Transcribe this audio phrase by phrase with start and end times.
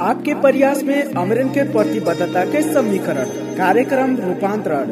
[0.00, 3.24] आपके प्रयास में अमरन के प्रतिबद्धता के समीकरण,
[3.56, 4.86] कार्यक्रम रूपांतरण।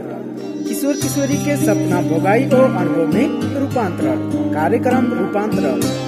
[0.64, 3.26] किशोर किशोरी के सपना, भोगाई और अनुभव में
[3.60, 4.16] रूपांतरण,
[4.54, 6.07] कार्यक्रम रूपांतरण।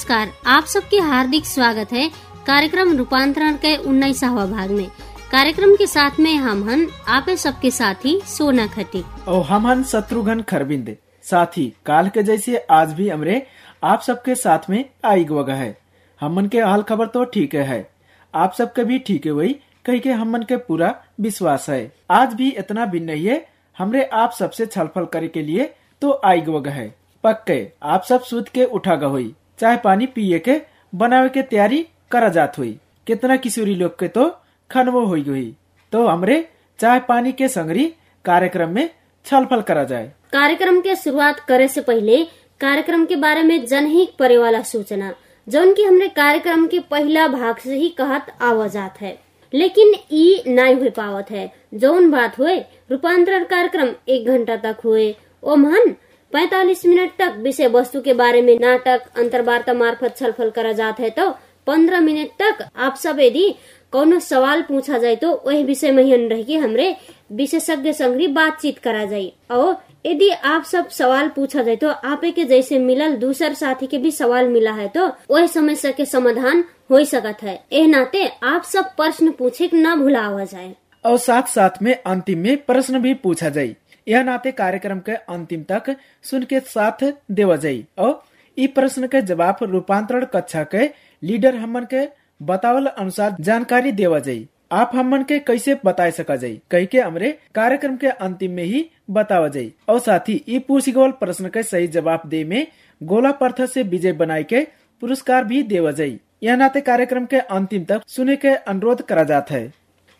[0.00, 2.06] नमस्कार, आप सबके हार्दिक स्वागत है
[2.46, 4.86] कार्यक्रम रूपांतरण के उन्नीसवा भाग में।
[5.32, 10.42] कार्यक्रम के साथ में हम हन, आप सबके साथी सोना खटी और हम हन शत्रुघ्न
[10.42, 13.42] खरबिंद साथी, काल के जैसे आज भी हमरे
[13.84, 15.76] आप सबके साथ में आई वगह है।
[16.20, 17.90] हमन के हाल खबर तो ठीक है।
[18.34, 19.52] आप सबके भी ठीक है वही,
[19.86, 23.44] कही के हमन के पूरा विश्वास है। आज भी इतना भी नहीं है,
[23.76, 25.70] हमरे आप सबसे छलफल करे के लिए
[26.02, 26.88] तो आई वगह है।
[27.24, 30.60] पक्के, आप सब सूद के उठा हुई। चाय पानी पिए के
[30.94, 34.28] बनावे के तैयारी करा जात हुई कितना किशोरी लोग के तो
[34.70, 35.54] खनवो हुई हुई
[35.92, 37.84] तो हमरे चाय पानी के संगरी
[38.24, 38.88] कार्यक्रम में
[39.26, 42.22] छलफल करा जाए कार्यक्रम के शुरुआत करे से पहले
[42.60, 45.12] कार्यक्रम के बारे में जनहित परे वाला सूचना,
[45.46, 49.18] जौन की हमने कार्यक्रम के पहला भाग से ही कहत आवाजात है।
[49.52, 52.56] लेकिन ई नहीं हो पावत है। जौन बात हुए
[52.90, 55.94] रूपांतरण कार्यक्रम एक घंटा तक हुए ओ मन
[56.32, 61.10] 45 मिनट तक विषय वस्तु के बारे में नाटक, अंतर्वार्ता मार्फत छलफल करा जात है
[61.10, 61.28] तो
[61.66, 63.48] 15 मिनट तक आप सब यदि
[63.92, 66.94] कोनो सवाल पूछा जाए तो वही विषय में रह के हमरे
[67.32, 69.76] विशेषज्ञ संग बातचीत करा जाये। और
[70.06, 74.10] यदि आप सब सवाल पूछा जाए तो आपे के जैसे मिलल दूसर साथी के भी
[74.12, 78.94] सवाल मिला है तो वही समस्या के समाधान हो सकत है। एह नाते आप सब
[78.96, 83.76] प्रश्न पूछे न भूलावा जाए और साथ साथ में अंतिम में प्रश्न भी पूछा जाये।
[84.08, 85.94] यह नाते कार्यक्रम के अंतिम तक
[86.30, 87.04] सुन के साथ
[87.40, 88.20] देवा जाये और
[88.56, 90.88] ई प्रश्न के जवाब रूपांतरण कक्षा के
[91.22, 92.06] लीडर हमन के
[92.50, 97.30] बतावल अनुसार जानकारी देवा जाये आप हमन के कैसे बताए सका जाये कही के हमरे
[97.54, 98.84] कार्यक्रम के अंतिम में ही
[99.18, 102.66] बतावा जाये और साथ ही ई पूछी गल प्रश्न के सही जवाब दे में
[103.00, 104.62] गोला पर्थ से विजय बनाए के
[105.02, 109.54] पुरस्कार भी देवा जाये यह नाते कार्यक्रम के अंतिम तक सुने के अनुरोध करा जाता
[109.54, 109.72] है।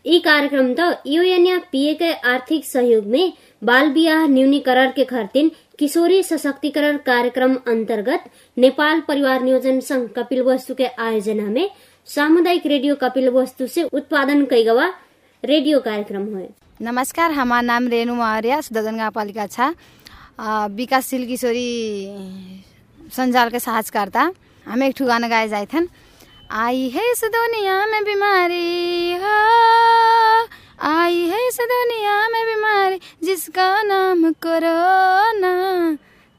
[0.04, 6.22] ई कार्यक्रम तो यूएनया पीए के आर्थिक सहयोग में बाल बियाह न्यूनीकरण के खर्तिन किशोरी
[6.22, 8.24] सशक्तिकरण कार्यक्रम अंतर्गत
[8.56, 11.70] नेपाल परिवार नियोजन संघ कपिल वस्तु के आयोजना में
[12.08, 14.86] सामुदायिक रेडियो कपिल वस्तु से उत्पादन कई गवा
[15.44, 16.48] रेडियो कार्यक्रम हुए
[16.80, 19.72] नमस्कार हमार नाम रेणु मौर्य सुदर्जन गाउँपालिका छ।
[20.76, 21.68] विकासशील किशोरी
[23.12, 24.22] संजाल के साहसकर्ता।
[24.66, 25.88] हम एक ठू गाना गाए जाए थन।
[26.50, 29.36] आई है इस दुनिया में बीमारी हो
[30.82, 35.94] आई है इस दुनिया में बीमारी, जिसका नाम कोरोना।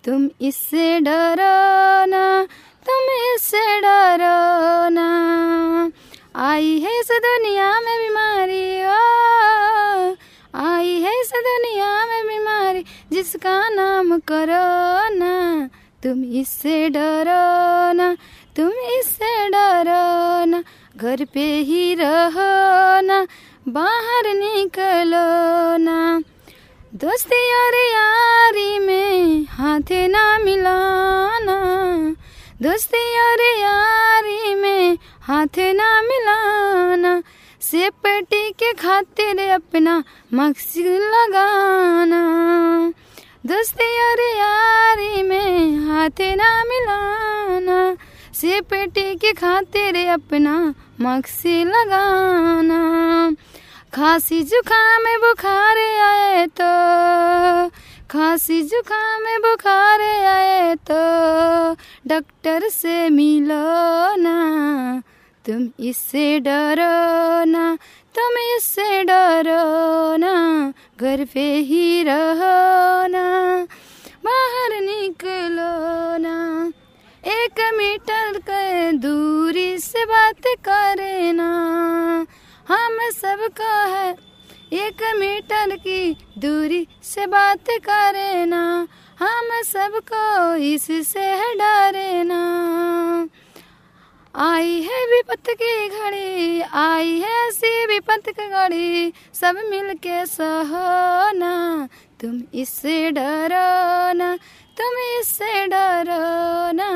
[0.05, 2.47] तुम इससे डरो ना,
[2.85, 5.91] तुम इससे डरो ना।
[6.35, 10.15] आई है इस दुनिया में बीमारी, ओ।
[10.55, 15.69] आई है इस दुनिया में बीमारी, जिसका नाम कोरोना।
[16.03, 18.17] तुम इससे डरो ना,
[18.55, 20.63] तुम इससे डरो ना,
[20.97, 23.27] घर पे ही रहो ना।
[23.67, 26.21] बाहर निकलो ना।
[26.93, 31.57] दोस्ती और यारी में हाथ ना मिलाना।
[32.61, 37.23] दोस्ती और यारी में हाथ ना मिलाना।
[37.61, 42.23] सेपटी के खातिर अपना मक्सद लगाना।
[43.45, 47.97] दोस्ती और यारी में हाथ ना मिलाना।
[48.33, 52.81] सेपटी के खातिर अपना मक्सी लगाना।
[53.93, 56.67] खांसी जुकाम बुखार आए तो
[58.09, 60.99] खांसी जुकाम बुखार आए तो
[62.07, 65.01] डॉक्टर से मिलो ना,
[65.45, 67.65] तुम इससे डरो ना,
[68.15, 70.33] तुम इससे डरो ना,
[71.01, 73.25] घर पे ही रहो ना,
[74.25, 76.37] बाहर निकलो ना,
[77.23, 81.51] एक मीटर के दूरी से बात करे ना
[82.71, 84.11] हम सबका है।
[84.73, 88.61] एक मीटर की दूरी से बात करे ना
[89.19, 91.25] हम सबको इससे
[91.55, 92.39] डरे ना
[94.35, 101.87] आई है विपत की घड़ी, आई है ऐसी विपत की घड़ी। सब मिलके सहो ना
[102.21, 104.37] तुम इससे डरो ना
[104.77, 106.89] तुम इससे डरो ना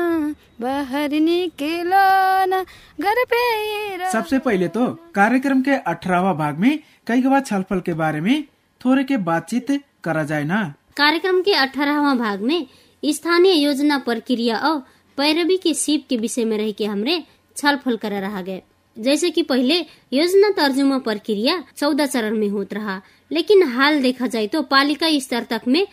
[0.60, 2.04] बाहर निकलो
[2.52, 2.62] ना
[3.00, 7.80] घर पे ही रहो सबसे पहले तो कार्यक्रम के अठारहवा भाग में कई गवा छलफल
[7.86, 8.44] के बारे में
[8.80, 9.70] थोड़े के बातचीत
[10.04, 10.62] करा जाए ना।
[10.96, 12.66] कार्यक्रम के अठारहवा भाग में
[13.02, 14.78] स्थानीय योजना प्रक्रिया और
[15.18, 17.22] पैरवी के सीप के विषय में रह के हमरे
[17.56, 18.62] छलफल कर रहा गए।
[18.96, 19.78] जैसे कि पहले
[20.12, 23.00] योजना तर्जुमा प्रक्रिया चौदह चरण में होत रहा
[23.30, 25.86] लेकिन हाल देखा जाए तो पालिका स्तर तक में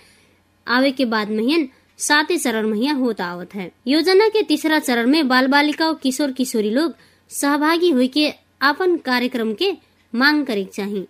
[0.67, 1.67] आवे के बाद महियन
[1.99, 6.31] सातवें चरण में होता आवत है। योजना के तीसरा चरण में बाल बालिका और किशोर
[6.31, 6.95] किशोरी लोग
[7.29, 8.27] सहभागी हुई के
[8.61, 9.71] अपन कार्यक्रम के
[10.13, 11.07] मांग करे चाहिए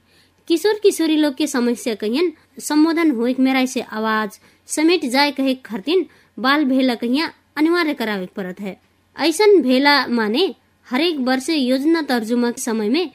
[0.48, 6.06] किशोर किशोरी लोग के समस्या कहियन, संबोधन हो मेरा से आवाज़, समेट जाए कहे खरतिन
[6.38, 8.80] बाल भेला कहिया अनिवार्य करावे पड़त है।
[9.16, 10.54] ऐसा भेला माने
[10.88, 13.10] हरेक वर्ष योजना तर्जुमा के समय में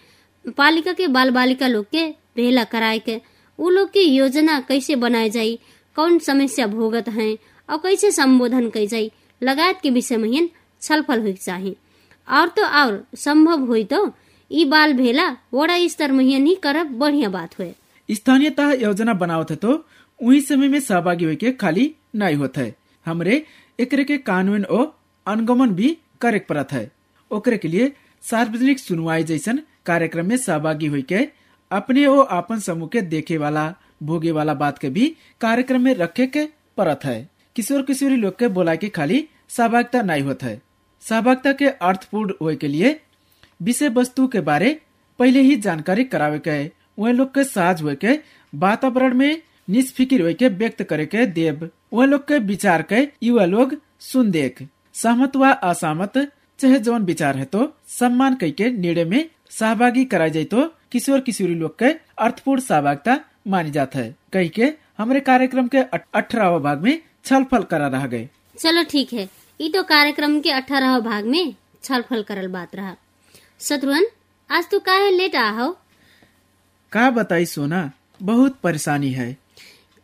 [0.56, 2.06] पालिका के बाल बालिका लोग के
[2.36, 3.20] भेला कराए के
[3.58, 5.58] उ लोग के योजना कैसे बनाए जाई
[5.98, 7.36] कौन समस्या भोगत हैं
[7.68, 9.10] और कैसे संबोधन कई जाई,
[9.42, 10.48] लगायत के विषय में
[10.82, 11.76] छलफल हुई चाहिए
[12.28, 14.00] और तो और संभव हुई तो
[14.50, 17.72] ई बाल भेला वड़ा स्तर में ही करब बढ़िया बात हुए।
[18.08, 19.72] स्थानीयता योजना बनावत है तो
[20.20, 22.74] वही समय में सहभागी के खाली नहीं होता है।
[23.06, 23.42] हमरे
[23.78, 24.86] एकरे के कानून और
[25.26, 26.90] अनुगमन भी करे पड़त है।
[27.30, 27.92] ओकरे के लिए
[28.24, 31.26] सार्वजनिक सुनवाई जैसन कार्यक्रम में सहभागी हुई के
[31.70, 33.66] अपने और अपन समूह के देखे वाला
[34.02, 35.06] भोगे वाला बात के भी
[35.40, 36.44] कार्यक्रम में रखे के
[36.76, 40.60] परत है। किशोर किशोरी लोग के बोला के खाली सहभागिता नहीं होता है।
[41.02, 43.00] सहभागिता के अर्थपूर्ण होए के लिए
[43.62, 44.80] विषय वस्तु के बारे
[45.18, 46.64] पहले ही जानकारी करावे के,
[46.98, 48.18] वह लोग के साझ हुए के,
[48.52, 53.44] वातावरण में निष्फिकिर हुए के, व्यक्त करे के, देव, वह लोग के विचार के, युवा
[53.44, 56.18] लोग सुन देख। सहमत व असहमत,
[56.58, 60.62] चाहे जौन विचार है तो सम्मान कई के निर्णय में सहभागी कराई जाये तो
[60.92, 63.18] किशोर किशोरी लोग के अर्थपूर्ण सहभागिता
[63.48, 68.28] मानी जाता है। कही के हमारे कार्यक्रम के अठारहवा भाग में छलफल करा रह गए।
[68.58, 69.28] चलो ठीक है।
[69.60, 72.96] ये तो कार्यक्रम के अठारह भाग में छलफल करल बात रहा।
[73.60, 74.06] शत्रुघ्न
[74.50, 75.72] आज तू काहे लेट आओ
[76.92, 77.90] का बताई सोना
[78.22, 79.36] बहुत परेशानी है।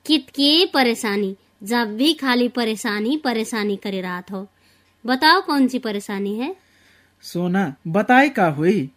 [0.07, 1.37] कित के परेशानी?
[1.63, 4.47] जब भी खाली परेशानी परेशानी करे रात हो।
[5.05, 6.57] बताओ कौन सी परेशानी है?
[7.23, 8.91] सोना बताए का हुई?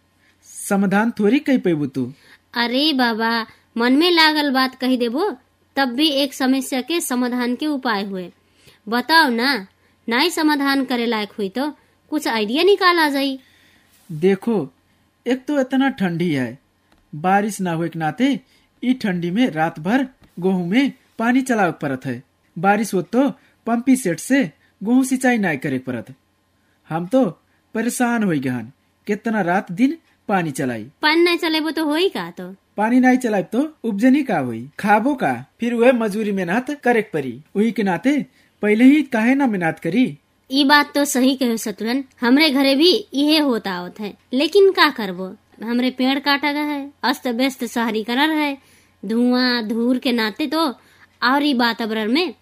[0.44, 2.12] समाधान थोड़ी कही पेबू तू।
[2.54, 3.46] अरे बाबा
[3.78, 5.30] मन में लागल बात कही देबो,
[5.76, 8.30] तब भी एक समस्या के समाधान के उपाय हुए।
[8.88, 9.66] बताओ ना
[10.08, 11.70] नहीं समाधान करे लायक हुई तो
[12.12, 13.38] कुछ आइडिया निकाल आ जाई।
[14.10, 14.56] देखो,
[15.26, 16.58] एक तो इतना ठंडी है।
[17.12, 18.40] बारिश ना हुए के नाते,
[18.82, 20.06] ई ठंडी में रात भर
[20.40, 22.22] गेहूँ में पानी चलावे पड़त है।
[22.56, 23.28] बारिश हो तो
[23.66, 24.42] पंपी सेट से
[24.80, 26.14] गेहूँ सिंचाई नहीं करे पड़त।
[26.90, 27.24] हम तो
[27.74, 28.70] परेशान हो गहन
[29.06, 29.96] कितना रात दिन
[30.28, 32.54] पानी चलाई। पानी नहीं चलेबो तो होई का तो?
[32.76, 35.32] पानी नहीं चलाए तो उपजनी का हुई खाबो का?
[35.60, 38.26] फिर वह मजूरी मेहनत करे परी। वही के नाते
[38.62, 40.18] पहले ही काहे ना मेहनत करी?
[40.50, 44.88] ई बात तो सही कहो शत्रुघ्न। हमरे घरे भी यही होता होत है। लेकिन का
[44.90, 45.30] करबो?
[45.62, 48.56] हमरे पेड़ काटा गया है अस्त व्यस्त शहरीकरण है।
[49.02, 50.66] धुआँ धूर के नाते तो
[51.22, 52.34] और ही वातावरण में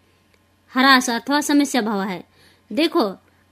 [0.74, 2.22] हरास अथवा समस्या भाव है।
[2.70, 3.04] देखो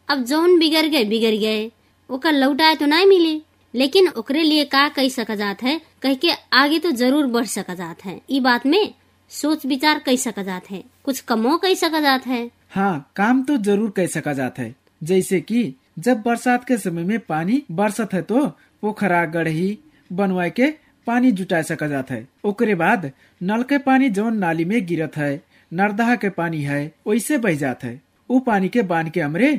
[0.09, 1.71] अब जौन बिगड़ गए बिगड़ गए।
[2.11, 3.43] ओकर लौटाए तो नहीं मिली।
[3.75, 5.81] लेकिन ओकरे लिए का कही सका जात है?
[6.03, 8.95] कह के आगे तो ज़रूर बढ़ सका जात है। ई बात में
[9.31, 13.57] सोच विचार कही सका जात है। कुछ कमो कही सका जात है। हाँ काम तो
[13.59, 18.23] ज़रूर कह सका जाता है। जैसे कि जब बरसात के समय में पानी बरसत है
[18.23, 18.47] तो
[18.83, 19.79] पोखरा गढ़ी
[20.11, 20.71] बनवाए के
[21.07, 23.11] पानी जुटा सका जाता है। ओकरे बाद
[23.41, 25.43] नल के पानी जौन नाली में गिरत है,
[25.73, 28.01] नरदहा के पानी है, वैसे बह जात है।
[28.31, 29.53] वो पानी के बाँध के हमरे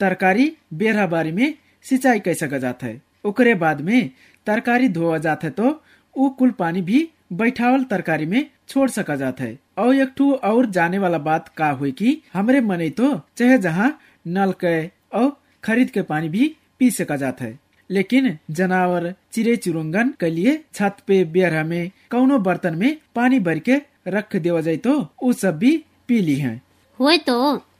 [0.00, 1.54] तरकारी बेरहा बारी में
[1.84, 4.10] सिंचाई कर सका जाता है। ओकरे बाद में
[4.46, 5.70] तरकारी धोआ जात है तो
[6.16, 10.66] उ कुल पानी भी बैठावल तरकारी में छोड़ सका जाता है। और एक ठू और
[10.70, 13.88] जाने वाला बात का हुई कि हमरे मने तो चाहे जहाँ
[14.26, 14.76] नल के
[15.14, 17.58] और खरीद के पानी भी पी सका जाता है।
[17.90, 23.58] लेकिन जानवर चिड़े चुरुंगन के लिए छत पे बेरहा में, कौनो बर्तन में पानी भर
[23.58, 23.76] के
[24.08, 25.76] रख देवा जाये तो वो सब भी
[26.08, 26.60] पी ली है।
[27.00, 27.36] होए तो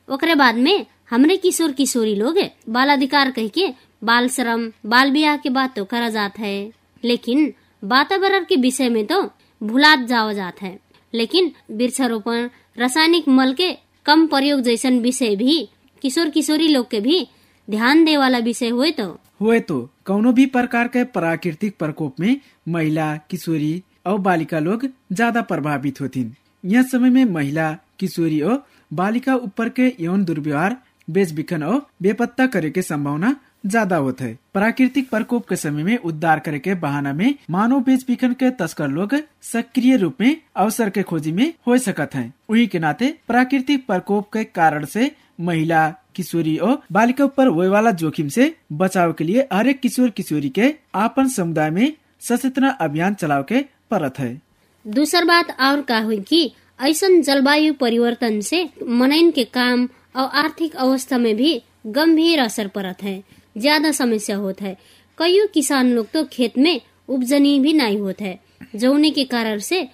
[0.08, 2.38] ओकरे बाद में हमरे किशोर किशोरी लोग
[2.68, 3.68] बाल अधिकार कह के
[4.02, 6.72] बाल श्रम, बाल ब्याह के बात तो करा जाता है।
[7.04, 9.22] लेकिन वातावरण के विषय में तो
[9.60, 10.78] भुलात जाओ जाता है।
[11.14, 12.48] लेकिन वृक्षारोपण,
[12.78, 13.72] रासायनिक मल के
[14.06, 15.68] कम प्रयोग जैसा विषय भी
[16.02, 17.26] किशोर किशोरी लोग के भी
[17.68, 19.06] ध्यान दे वाला विषय हुए तो।
[19.40, 25.42] हुए तो कौनो भी प्रकार के प्राकृतिक प्रकोप में महिला, किशोरी और बालिका लोग ज़्यादा
[25.42, 26.26] प्रभावित होती
[26.64, 30.76] यह समय में महिला, किशोरी और बालिका ऊपर के यौन दुर्व्यवहार
[31.10, 33.34] बेच बिखन और बेपत्ता करे के संभावना
[33.66, 38.04] ज़्यादा होते है। प्राकृतिक प्रकोप के समय में उद्धार करे के बहाना में मानव बेच
[38.08, 42.66] बिखन के तस्कर लोग सक्रिय रूप में अवसर के खोजी में हो सकत है। वही
[42.66, 48.28] के नाते प्राकृतिक प्रकोप के कारण से महिला, किशोरी और बालिका ऊपर हुए वाला जोखिम
[48.28, 53.42] से बचाव के लिए हर एक किशोर किशोरी के आपन समुदाय में सचेतना अभियान चलाव
[53.42, 54.40] के परत है।
[54.84, 60.76] दूसर बात और का हुई कि ऐसन जलवायु परिवर्तन से मनैन के काम और आर्थिक
[60.76, 63.22] अवस्था में भी गंभीर असर पड़त है।
[63.56, 64.76] ज़्यादा समस्या होत है।
[65.18, 68.38] कई किसान लोग तो खेत में उपजनी भी नहीं होत है।
[68.76, 69.86] जौने के कारण से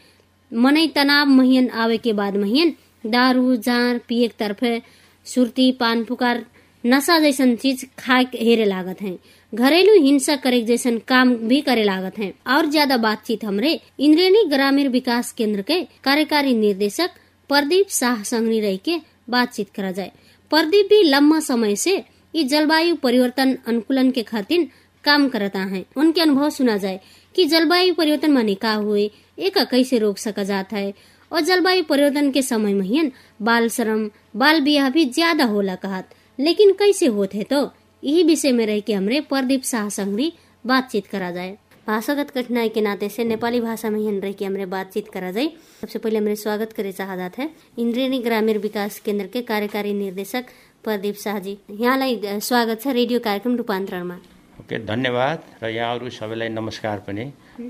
[0.52, 4.80] मनै तनाव महियन आवे के बाद महियन दारू जाँड पिए तरफे
[5.26, 6.44] सुर्ती, पान पुकार,
[6.84, 9.16] नशा जैसन चीज़ खा हेरे लागत है।
[9.52, 14.88] घरेलू हिंसा करे जैसन काम भी करे लागत है। और ज़्यादा बातचीत हमरे इंद्रेणी ग्रामीण
[14.88, 17.10] विकास केंद्र के कार्यकारी निर्देशक
[17.50, 18.96] प्रदीप शाह संगनी रह के
[19.30, 20.12] बातचीत करा जाए।
[20.50, 22.02] प्रदीप भी लंबा समय से
[22.34, 24.68] ये जलवायु परिवर्तन अनुकूलन के खातिर
[25.04, 27.00] काम करता है। उनके अनुभव सुना जाए
[27.34, 30.92] कि जलवायु परिवर्तन माने का हुए, एक कैसे रोक सका जाता है।
[31.30, 33.10] और जलवायु परिवर्तन के समय में
[33.42, 36.08] बाल श्रम, बाल ब्याह भी ज़्यादा होला कहत।
[36.38, 37.70] लेकिन कैसे होते तो
[38.02, 40.32] यही विषय में रह के हमरे प्रदीप शाह संगरी
[40.64, 45.08] बातचीत करा जाए। भाषागत कठिनाई के नाते से नेपाली भाषा में रह के हमरे बातचीत
[45.08, 45.46] करा जाए।
[45.80, 47.48] सबसे पहले हमरे स्वागत करे चाहत है
[47.78, 50.44] इंद्रेणी ग्रामीण विकास केंद्र के कार्यकारी निर्देशक
[50.84, 54.16] प्रदीप शाहजी। यहाँलाई स्वागत छ रेडियो कार्यक्रम रूपान्तरणमा।
[54.60, 57.24] ओके धन्यवाद। र यहाँहरू सबैलाई नमस्कार पनि।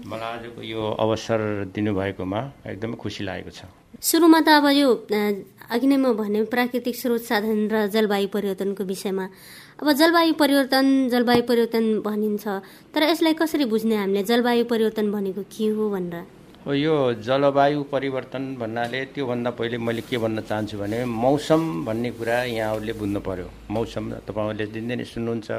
[0.08, 1.40] मलाई आजको यो अवसर
[1.76, 2.40] दिनुभएकोमा
[2.72, 3.68] एकदमै खुसी लागेको छ।
[4.00, 4.88] सुरुमा त अब यो
[5.72, 9.26] अघि नै म भने प्राकृतिक स्रोत साधन र जलवायु परिवर्तनको विषयमा।
[9.80, 12.44] अब जलवायु परिवर्तन जलवायु परिवर्तन भनिन्छ।
[12.96, 14.22] तर यसलाई कसरी बुझ्ने हामीले?
[14.24, 16.24] जलवायु परिवर्तन भनेको के हो भनेर?
[16.62, 22.92] यो जलवायु परिवर्तन भन्नाले त्योभन्दा पहिले मैले के भन्न चाहन्छु भने मौसम भन्ने कुरा यहाँहरूले
[22.92, 25.50] बुझ्नु पर्यो। मौसम तपाईँहरूले दिनदिनै सुन्नुहुन्छ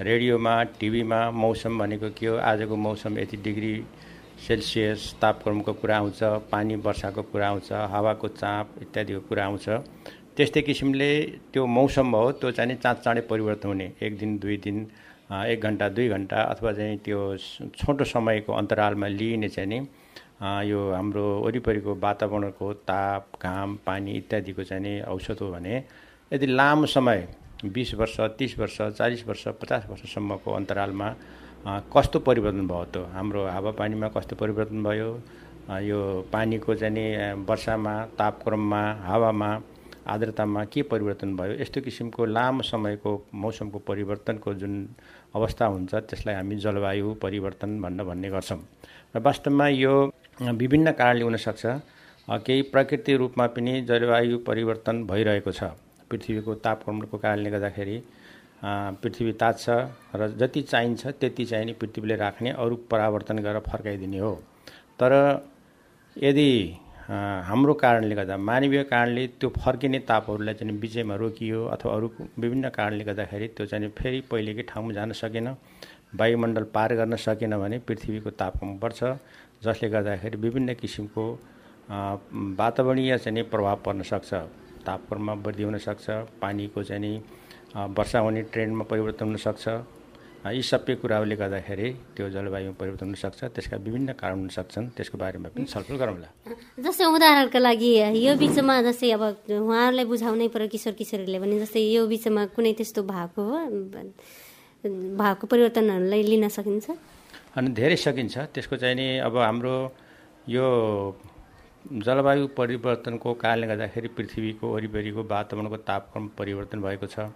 [0.00, 2.36] रेडियोमा टिभीमा मौसम भनेको के हो?
[2.36, 3.72] आजको मौसम यति डिग्री
[4.46, 6.20] सेल्सियस तापक्रमको कुरा आउँछ
[6.52, 9.68] पानी वर्षाको कुरा आउँछ हावाको चाप इत्यादिको कुरा आउँछ।
[10.36, 11.10] त्यस्तै किसिमले
[11.52, 14.86] त्यो मौसम हो त्यो चाहिँ चाँड चाँडै परिवर्तन हुने। एक दिन दुई दिन
[15.32, 17.20] एक घन्टा दुई घन्टा अथवा चाहिँ त्यो
[17.80, 19.86] छोटो समयको अन्तरालमा लिइने चाहिँ नि
[20.36, 25.76] यो हाम्रो वरिपरिको वातावरणको ताप घाम पानी इत्यादिको चाहिँ औषध हो भने
[26.32, 27.26] यदि लामो समय
[27.64, 31.08] बिस वर्ष तिस वर्ष चालिस वर्ष पचास वर्षसम्मको अन्तरालमा
[31.88, 33.08] कस्तो परिवर्तन भयो त?
[33.12, 35.08] हाम्रो हावापानीमा कस्तो परिवर्तन भयो?
[35.82, 36.00] यो
[36.32, 39.48] पानीको चाहिँ वर्षामा तापक्रममा हावामा
[40.06, 41.52] आर्द्रतामा के परिवर्तन भयो?
[41.62, 44.74] यस्तो किसिमको लामो समयको मौसमको परिवर्तनको जुन
[45.34, 48.60] अवस्था हुन्छ त्यसलाई हामी जलवायु परिवर्तन भन्न भन्ने गर्छौँ।
[49.16, 49.94] र वास्तवमा यो
[50.38, 51.66] विभिन्न कारणले हुनसक्छ।
[52.28, 55.64] केही प्रकृति रूपमा पनि जलवायु परिवर्तन भइरहेको छ।
[56.10, 57.96] पृथ्वीको तापक्रमणको कारणले गर्दाखेरि
[59.02, 59.64] पृथ्वी तात्छ
[60.16, 64.34] र जति चाहिन्छ त्यति चाहिँ नि पृथ्वीले राख्ने अरू परावर्तन गरेर फर्काइदिने हो।
[65.00, 65.12] तर
[66.16, 66.50] यदि
[67.48, 73.04] हाम्रो कारणले गर्दा मानवीय कारणले त्यो फर्किने तापहरूलाई चाहिँ बिचैमा रोकियो अथवा अरू विभिन्न कारणले
[73.04, 75.48] गर्दाखेरि त्यो चाहिँ फेरि पहिलेकै ठाउँमा जान सकेन
[76.18, 79.00] वायुमण्डल पार गर्न सकेन भने पृथ्वीको तापक्रम बढ्छ।
[79.64, 81.24] जसले गर्दाखेरि विभिन्न किसिमको
[82.60, 84.32] वातावरणीय चाहिँ प्रभाव पर्न सक्छ।
[84.86, 86.06] तापक्रममा वृद्धि हुनसक्छ
[86.42, 87.14] पानीको चाहिँ
[87.96, 89.66] वर्षा हुने ट्रेन्डमा परिवर्तन हुनसक्छ
[90.46, 95.48] यी सबै कुराहरूले गर्दाखेरि त्यो जलवायु परिवर्तन हुनसक्छ त्यसका विभिन्न कारण हुन सक्छन्। त्यसको बारेमा
[95.50, 96.28] पनि छलफल गरौँला
[96.86, 97.90] जस्तै उदाहरणका लागि
[98.22, 103.02] यो बिचमा जस्तै अब उहाँहरूलाई बुझाउनै पर्यो किशोर किशोरीले भने जस्तै यो बिचमा कुनै त्यस्तो
[103.02, 103.58] भएको हो?
[105.18, 106.86] भएको परिवर्तनहरूलाई लिन सकिन्छ?
[107.56, 109.74] अनि धेरै सकिन्छ। त्यसको चाहिँ नि अब हाम्रो
[110.48, 110.66] यो
[112.06, 117.32] जलवायु परिवर्तनको कारणले गर्दाखेरि पृथ्वीको वरिपरिको वातावरणको तापक्रम परिवर्तन भएको छ।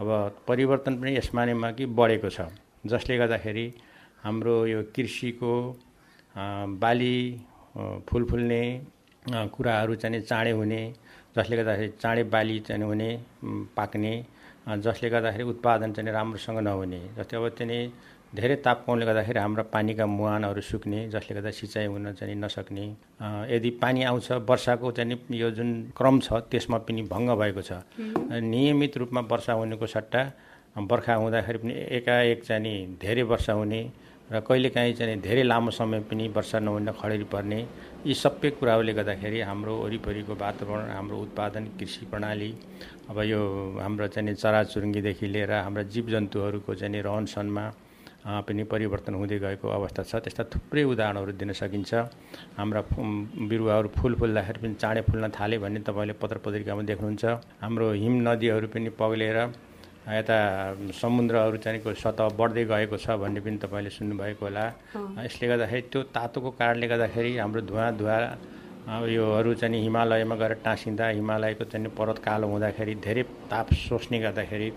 [0.00, 0.08] अब
[0.48, 2.46] परिवर्तन पनि यसमा नैमा कि बढेको छ।
[2.86, 3.66] जसले गर्दाखेरि
[4.22, 5.54] हाम्रो यो कृषिको
[6.78, 7.18] बाली
[8.08, 8.62] फुल फुल्ने
[9.50, 10.82] कुराहरू चाहिँ चाँडै हुने
[11.36, 13.10] जसले गर्दाखेरि चाँडै बाली चाहिँ हुने
[13.76, 14.14] पाक्ने
[14.84, 17.82] जसले गर्दाखेरि उत्पादन चाहिँ राम्रोसँग नहुने जस्तै अब चाहिँ
[18.36, 22.84] धेरै तापक्रमले गर्दाखेरि हाम्रा पानीका मुहानहरू सुक्ने जसले गर्दा सिँचाइ हुन चाहिँ नसक्ने।
[23.54, 27.72] यदि पानी आउँछ वर्षाको चाहिँ यो जुन क्रम छ त्यसमा पनि भङ्ग भएको छ।
[28.44, 30.22] नियमित रूपमा वर्षा हुनेको सट्टा
[30.76, 33.80] बर्खा हुँदाखेरि पनि एकाएक चाहिँ धेरै वर्षा हुने
[34.26, 37.60] र कहिलेकाहीँ चाहिँ धेरै लामो समय पनि वर्षा नहुन खडेरी पर्ने।
[38.06, 42.50] यी सबै कुराहरूले गर्दाखेरि हाम्रो वरिपरिको वातावरण हाम्रो उत्पादन कृषि प्रणाली
[43.10, 43.40] अब यो
[43.80, 47.64] हाम्रो चाहिँ चराचुरुङ्गीदेखि लिएर हाम्रा जीव जन्तुहरूको चाहिँ रहन सहनमा
[48.26, 51.94] पनि परिवर्तन हुँदै गएको अवस्था छ। त्यस्ता थुप्रै उदाहरणहरू दिन सकिन्छ।
[52.58, 57.24] हाम्रा बिरुवाहरू फुल फुल्दाखेरि पनि चाँडै फुल्न थाले भन्ने तपाईँले पत्र पत्रिकामा देख्नुहुन्छ।
[57.62, 59.38] हाम्रो हिम नदीहरू पनि पग्लेर
[60.06, 60.38] यता
[60.94, 64.64] समुद्रहरू चाहिँ सतह बढ्दै गएको छ भन्ने पनि तपाईँले सुन्नुभएको होला।
[65.22, 68.16] यसले गर्दाखेरि त्यो तातोको कारणले गर्दाखेरि हाम्रो धुवा धुवा
[68.86, 74.68] योहरू चाहिँ हिमालयमा गएर टाँसिँदा हिमालयको चाहिँ पर्वत कालो हुँदाखेरि धेरै ताप सोच्ने गर्दाखेरि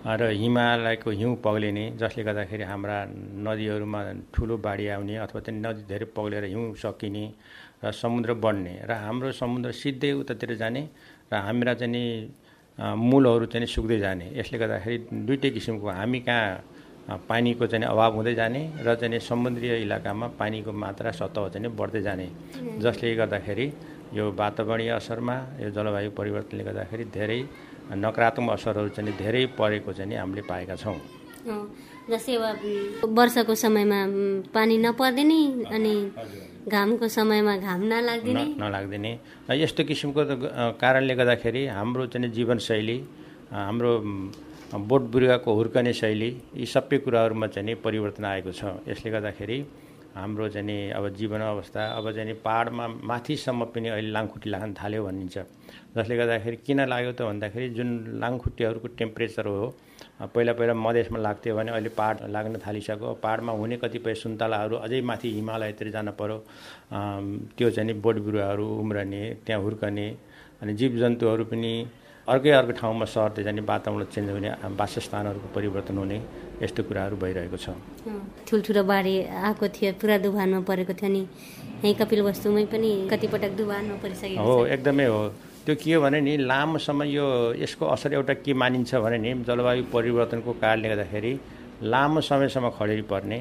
[0.00, 2.96] र हिमालयको हिउँ पग्लिने जसले गर्दाखेरि हाम्रा
[3.44, 4.00] नदीहरूमा
[4.32, 7.24] ठुलो बाढी आउने अथवा चाहिँ नदी धेरै पग्लेर हिउँ सकिने
[7.84, 10.82] र समुद्र बढ्ने र हाम्रो समुद्र सिधै उतातिर जाने
[11.32, 12.04] र हाम्रा चाहिँ नि
[12.80, 14.96] मूलहरू चाहिँ सुक्दै जाने। यसले गर्दाखेरि
[15.28, 21.10] दुइटै किसिमको हामी कहाँ पानीको चाहिँ अभाव हुँदै जाने र चाहिँ समुद्रीय इलाकामा पानीको मात्रा
[21.12, 22.26] सतह चाहिँ बढ्दै जाने।
[22.80, 23.66] जसले गर्दाखेरि
[24.16, 27.40] यो वातावरणीय असरमा यो जलवायु परिवर्तनले गर्दाखेरि धेरै
[27.90, 30.98] नकारात्मक असरहरू चाहिँ धेरै परेको चाहिँ हामीले पाएका छौँ।
[32.10, 32.34] जस्तै
[33.02, 34.00] अब वर्षाको समयमा
[34.54, 35.40] पानी नपर्दिने
[35.74, 35.94] अनि
[36.68, 39.12] घामको समयमा घाम नलाग्दिने। नलाग्दिने।
[39.48, 40.22] र यस्तो किसिमको
[40.82, 42.98] कारणले गर्दाखेरि हाम्रो चाहिँ नि जीवनशैली
[43.50, 43.92] हाम्रो
[44.70, 49.58] बोट बिरुवाको हुर्कने शैली यी सबै कुराहरूमा चाहिँ परिवर्तन आएको छ। यसले गर्दाखेरि
[50.14, 55.36] हाम्रो चाहिँ अब जीवन अवस्था अब चाहिँ पाहाडमा माथिसम्म पनि अहिले लाङखुट्टे लाग्न थाल्यो भनिन्छ।
[55.96, 57.88] जसले गर्दाखेरि किन लाग्यो त भन्दाखेरि जुन
[58.22, 59.74] लाङखुट्टेहरूको टेम्परेचर हो
[60.34, 65.28] पहिला पहिला मधेसमा लाग्थ्यो भने अहिले पाहाड लाग्न थालिसक्यो। पाहाडमा हुने कतिपय सुन्तलाहरू अझै माथि
[65.36, 66.36] हिमालयतिर जान पर्यो।
[66.92, 67.24] अम,
[67.56, 70.06] त्यो चाहिँ नि बोट बिरुवाहरू उम्रने त्यहाँ हुर्कने
[70.62, 71.72] अनि जीवजन्तुहरू पनि
[72.28, 76.18] अर्कै अर्को ठाउँमा सर्दै जाने वातावरण चेन्ज हुने वासस्थानहरूको परिवर्तन हुने
[76.62, 77.74] यस्तो कुराहरू भइरहेको छ।
[78.46, 81.22] ठुल्ठुलो बाढी आएको थियो पुरा दुभानमा परेको थियो नि
[81.82, 85.22] यहीँ कपिल वस्तुमै पनि कतिपटक दुभानमा परिसकेको हो एकदमै हो।
[85.70, 89.32] त्यो के हो भने नि लामो समय यो यसको असर एउटा के मानिन्छ भने नि
[89.46, 91.32] जलवायु परिवर्तनको कारणले गर्दाखेरि
[91.84, 93.38] लामो समयसम्म खडेरी पर्ने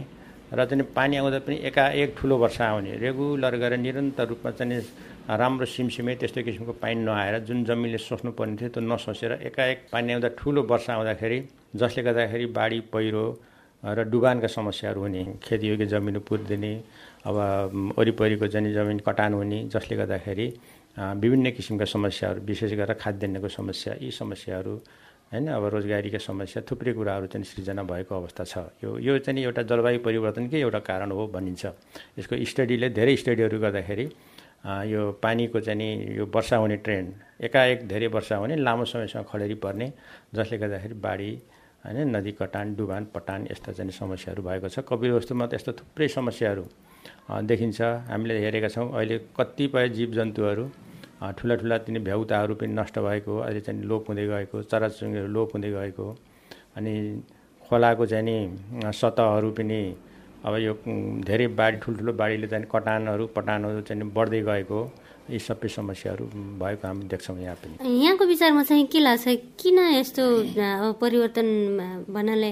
[0.54, 4.82] र चाहिँ पानी आउँदा पनि एकाएक ठुलो वर्षा आउने। रेगुलर गरेर निरन्तर रूपमा चाहिँ
[5.42, 10.14] राम्रो सिमसिमे त्यस्तो किसिमको पानी नआएर जुन जमिनले सोच्नु पर्ने थियो त्यो नसोचेर एकाएक पानी
[10.14, 11.40] आउँदा ठुलो वर्षा आउँदाखेरि
[11.76, 13.26] जसले गर्दाखेरि बाढी पहिरो
[13.84, 16.74] र डुबानका समस्याहरू हुने खेतीयोग्य जमिन पुर्दिने
[17.26, 17.36] अब
[17.98, 20.48] वरिपरिको चाहिँ जमिन कटान हुने जसले गर्दाखेरि
[21.00, 24.74] विभिन्न किसिमका समस्याहरू विशेष गरेर खाद्यान्नको समस्या यी समस्याहरू
[25.32, 29.62] होइन अब रोजगारीका समस्या थुप्रै कुराहरू चाहिँ सृजना भएको अवस्था छ। यो यो चाहिँ एउटा
[29.70, 31.66] जलवायु परिवर्तनकै एउटा कारण हो भनिन्छ।
[32.20, 34.06] यसको स्टडीले धेरै स्टडीहरू गर्दाखेरि
[34.92, 37.08] यो पानीको चाहिँ यो वर्षा हुने ट्रेन्ड
[37.46, 39.88] एकाएक धेरै वर्षा हुने लामो समयसम्म खडेरी पर्ने
[40.36, 41.32] जसले गर्दाखेरि बाढी
[41.86, 46.08] होइन नदी कटान डुबान पटान यस्ता चाहिँ समस्याहरू भएको छ। कपिल वस्तुमा त यस्तो थुप्रै
[46.10, 46.66] समस्याहरू
[47.46, 47.80] देखिन्छ।
[48.12, 50.89] हामीले हेरेका छौँ अहिले कतिपय जीवजन्तुहरू अ,
[51.20, 55.72] ठुला ठुला तिनी भ्याउताहरू पनि नष्ट भएको अहिले चाहिँ लोप हुँदै गएको चराचुरुङ्गीहरू लोप हुँदै
[55.72, 56.06] गएको
[56.78, 56.94] अनि
[57.62, 58.38] खोलाको चाहिँ नि
[59.00, 59.80] सतहहरू पनि
[60.46, 60.74] अब यो
[61.28, 64.80] धेरै बाढी ठुल्ठुलो बाढीले चाहिँ कटानहरू पटानहरू चाहिँ बढ्दै गएको
[65.30, 66.26] यी सबै समस्याहरू
[66.62, 69.28] भएको हामी देख्छौँ यहाँ पनि। यहाँको विचारमा चाहिँ के लाग्छ
[69.60, 70.24] किन यस्तो
[71.04, 71.48] परिवर्तन
[72.16, 72.52] भन्नाले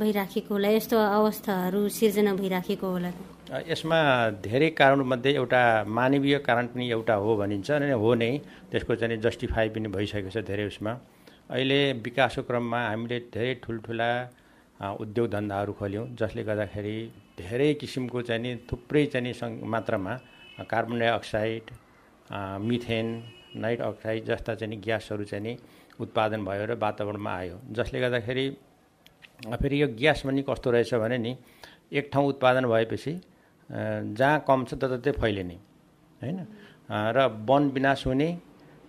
[0.00, 3.10] भइराखेको होला यस्तो अवस्थाहरू सिर्जना भइराखेको होला?
[3.46, 3.98] यसमा
[4.42, 8.30] धेरै कारणमध्ये एउटा मानवीय कारण पनि एउटा हो भनिन्छ अनि हो नै।
[8.70, 10.92] त्यसको चाहिँ जस्टिफाई पनि भइसकेको छ धेरै उसमा।
[11.50, 14.10] अहिले विकासको क्रममा हामीले धेरै ठुल्ठुला
[14.98, 16.96] उद्योग धन्दाहरू खोल्यौँ जसले गर्दाखेरि
[17.38, 20.14] धेरै किसिमको चाहिँ नि थुप्रै चाहिँ मात्रामा
[20.66, 21.70] carbon dioxide
[22.66, 23.06] methane
[23.62, 25.56] nitrous oxide जस्ता चाहिँ ग्यासहरू चाहिँ नि
[26.02, 28.46] उत्पादन भयो र वातावरणमा आयो। जसले गर्दाखेरि
[29.62, 31.36] फेरि यो ग्यास पनि कस्तो रहेछ भने नि
[31.94, 33.14] एक ठाउँ उत्पादन भएपछि
[33.70, 35.54] जहाँ कम छ तततै फैलिने
[36.20, 36.38] होइन?
[36.88, 38.28] र वन विनाश हुने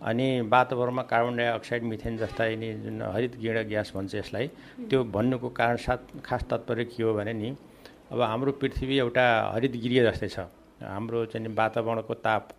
[0.02, 4.48] अनि वातावरणमा कार्बन डाइअक्साइड मिथेन जस्ता यिनी जुन हरित गृह ग्यास भन्छ यसलाई
[4.90, 7.50] त्यो भन्नुको कारण साथ खास तात्पर्य के हो भने नि
[8.12, 10.40] अब हाम्रो पृथ्वी एउटा हरित गृह जस्तै छ।
[10.78, 12.50] हाम्रो चाहिँ वातावरणको ताप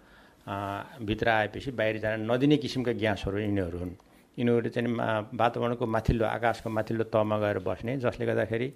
[1.07, 3.94] भित्र आएपछि बाहिर जान नदिने किसिमका ग्यासहरू यिनीहरू हुन्।
[4.37, 4.90] यिनीहरू चाहिँ
[5.38, 8.68] वातावरणको माथिल्लो आकाशको माथिल्लो तहमा गएर बस्ने जसले गर्दाखेरि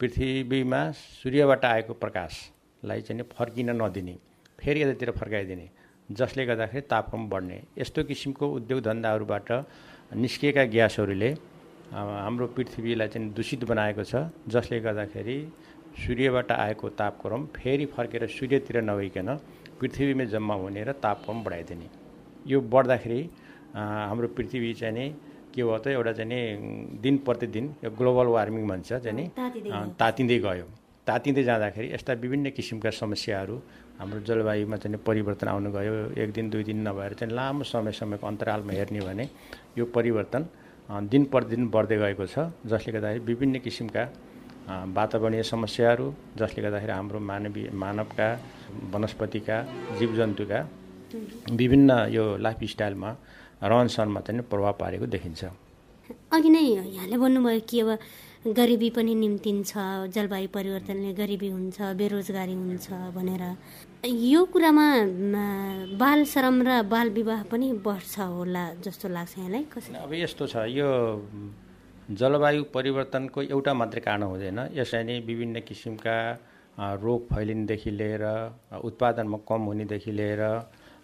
[0.00, 1.94] पृथ्वीमा सूर्यबाट आएको
[2.84, 4.14] प्रकाशलाई चाहिँ फर्किन नदिने
[4.60, 5.68] फेरि यतातिर फर्काइदिने
[6.08, 9.48] जसले गर्दाखेरि तापक्रम बढ्ने। यस्तो किसिमको उद्योग धन्दाहरूबाट
[10.14, 11.30] निस्किएका ग्यासहरूले
[11.92, 15.36] हाम्रो पृथ्वीलाई चाहिँ दूषित बनाएको छ जसले गर्दाखेरि
[15.96, 19.28] सूर्यबाट आएको तापक्रम फेरि फर्केर सूर्यतिर नगइकन
[19.80, 21.88] पृथ्वीमै जम्मा हुने र तापक्रम बढाइदिने।
[22.46, 23.20] यो बढ्दाखेरि
[23.74, 25.06] हाम्रो पृथ्वी चाहिँ नि
[25.54, 26.40] के भयो त एउटा चाहिँ नि
[27.00, 29.24] दिन प्रतिदिन यो ग्लोबल वार्मिङ भन्छ चाहिँ नि
[29.98, 30.66] तातिँदै गयो।
[31.06, 33.56] तातिँदै जाँदाखेरि यस्ता विभिन्न किसिमका समस्याहरू
[33.98, 38.26] हाम्रो जलवायुमा चाहिँ परिवर्तन आउनु गयो। एक दिन दुई दिन नभएर चाहिँ लामो समय समयको
[38.26, 39.24] अन्तरालमा हेर्ने भने
[39.78, 40.42] यो परिवर्तन
[41.12, 44.02] दिन प्रतिदिन बढ्दै गएको छ जसले गर्दाखेरि विभिन्न किसिमका
[44.96, 46.06] वातावरणीय समस्याहरू
[46.40, 48.28] जसले गर्दाखेरि हाम्रो मानवीय मानवका
[48.92, 49.56] वनस्पतिका
[49.98, 50.60] जीवजन्तुका
[51.52, 53.10] विभिन्न यो लाइफ स्टाइलमा
[53.62, 55.44] रहनसहनमा चाहिँ प्रभाव पारेको देखिन्छ।
[56.32, 57.90] अघि नै यहाँले भन्नुभयो कि अब
[58.44, 59.72] गरिबी पनि निम्तिन्छ
[60.12, 63.42] जलवायु परिवर्तनले गरिबी हुन्छ बेरोजगारी हुन्छ भनेर।
[64.04, 64.86] यो कुरामा
[65.96, 69.96] बाल श्रम र बाल विवाह पनि बढ्छ होला जस्तो लाग्छ यहाँलाई। कसरी?
[69.96, 70.88] अब यस्तो छ यो
[72.12, 76.16] जलवायु परिवर्तनको एउटा मात्रै कारण हुँदैन। यसलाई नै विभिन्न किसिमका
[77.00, 78.24] रोग फैलिनेदेखि लिएर
[78.84, 80.42] उत्पादनमा कम हुनेदेखि लिएर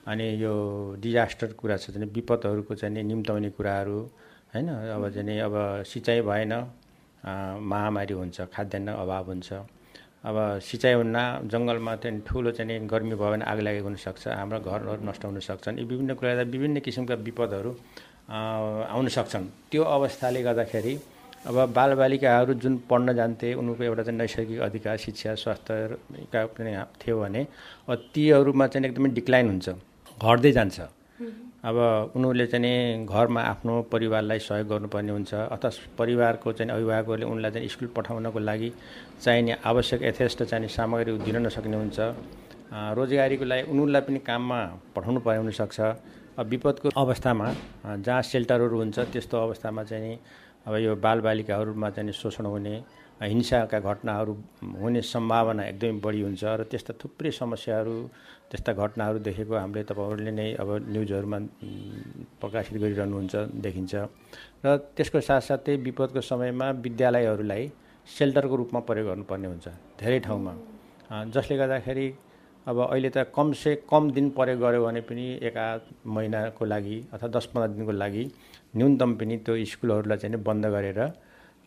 [0.05, 0.53] अनि यो
[1.01, 3.99] डिजास्टर कुरा छ चाहिँ विपदहरूको चाहिँ निम्ताउने कुराहरू
[4.53, 4.69] होइन?
[4.69, 5.55] अब चाहिँ अब
[5.89, 6.53] सिँचाइ भएन
[7.25, 9.53] महामारी हुन्छ खाद्यान्न अभाव हुन्छ।
[10.29, 11.17] अब सिँचाइ हुन्न
[11.53, 15.79] जङ्गलमा चाहिँ ठुलो चाहिँ गर्मी भयो भने आग लागेको हुनसक्छ हाम्रो घरहरू नष्ट हुन सक्छन्
[15.79, 17.73] यी विभिन्न कुरा विभिन्न किसिमका विपदहरू
[18.31, 20.95] आउन सक्छन् त्यो अवस्थाले गर्दाखेरि
[21.49, 27.47] अब बालबालिकाहरू जुन पढ्न जान्थे उनीहरूको एउटा चाहिँ नैसर्गिक अधिकार शिक्षा स्वास्थ्यका पनि थियो भने
[28.15, 29.69] तीहरूमा चाहिँ एकदमै डिक्लाइन हुन्छ
[30.21, 30.79] घट्दै जान्छ।
[31.61, 31.77] अब
[32.17, 37.89] उनीहरूले चाहिँ घरमा आफ्नो परिवारलाई सहयोग गर्नुपर्ने हुन्छ। अथवा परिवारको चाहिँ अभिभावकहरूले उनलाई चाहिँ स्कुल
[37.97, 38.73] पठाउनको लागि
[39.21, 41.99] चाहिने आवश्यक यथेष्ट चाहिने सामग्री दिन नसक्ने हुन्छ।
[42.97, 44.61] रोजगारीको लागि उनीहरूलाई पनि काममा
[44.97, 45.81] पठाउनु पर्ने हुनसक्छ।
[46.41, 47.47] अब विपदको अवस्थामा
[48.01, 50.19] जहाँ सेल्टरहरू हुन्छ त्यस्तो अवस्थामा चाहिँ
[50.65, 52.75] अब यो बालबालिकाहरूमा चाहिँ शोषण हुने
[53.21, 54.33] हिंसाका घटनाहरू
[54.81, 57.97] हुने सम्भावना एकदमै बढी हुन्छ र त्यस्ता थुप्रै समस्याहरू
[58.51, 61.39] त्यस्ता घटनाहरू देखेको हामीले तपाईँहरूले नै अब न्युजहरूमा
[62.41, 63.35] प्रकाशित गरिरहनुहुन्छ
[63.65, 63.93] देखिन्छ।
[64.65, 67.63] र त्यसको साथसाथै विपदको समयमा विद्यालयहरूलाई
[68.09, 69.67] सेल्टरको रूपमा प्रयोग गर्नुपर्ने हुन्छ
[70.01, 70.53] धेरै ठाउँमा।
[71.35, 72.07] जसले गर्दाखेरि
[72.67, 77.29] अब अहिले त कमसे कम दिन प्रयोग गऱ्यो भने पनि एक आध महिनाको लागि अथवा
[77.37, 78.25] दस पन्ध्र दिनको लागि
[78.77, 81.01] न्यूनतम पनि त्यो स्कुलहरूलाई चाहिँ बन्द गरेर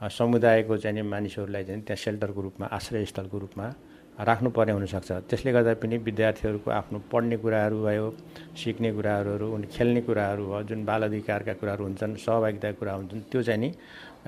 [0.02, 3.68] समुदायको चाहिँ मानिसहरूलाई चाहिँ त्यहाँ सेल्टरको रूपमा आश्रयस्थलको रूपमा
[4.14, 8.06] राख्नुपर्ने हुनसक्छ। त्यसले गर्दा पनि विद्यार्थीहरूको आफ्नो पढ्ने कुराहरू भयो
[8.54, 13.42] सिक्ने कुराहरू उनी खेल्ने कुराहरू भयो जुन बाल अधिकारका कुराहरू हुन्छन् सहभागिताका कुरा हुन्छन् त्यो
[13.42, 13.70] चाहिँ नि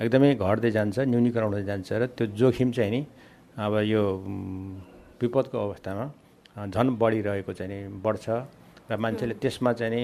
[0.02, 3.00] एकदमै घट्दै जान्छ न्यूनीकरण हुँदै जान्छ र त्यो जोखिम चाहिँ नि
[3.62, 4.02] अब यो
[5.22, 6.04] विपदको अवस्थामा
[6.66, 8.26] झन् बढिरहेको चाहिँ नि बढ्छ
[8.90, 10.00] र मान्छेले त्यसमा चाहिँ नि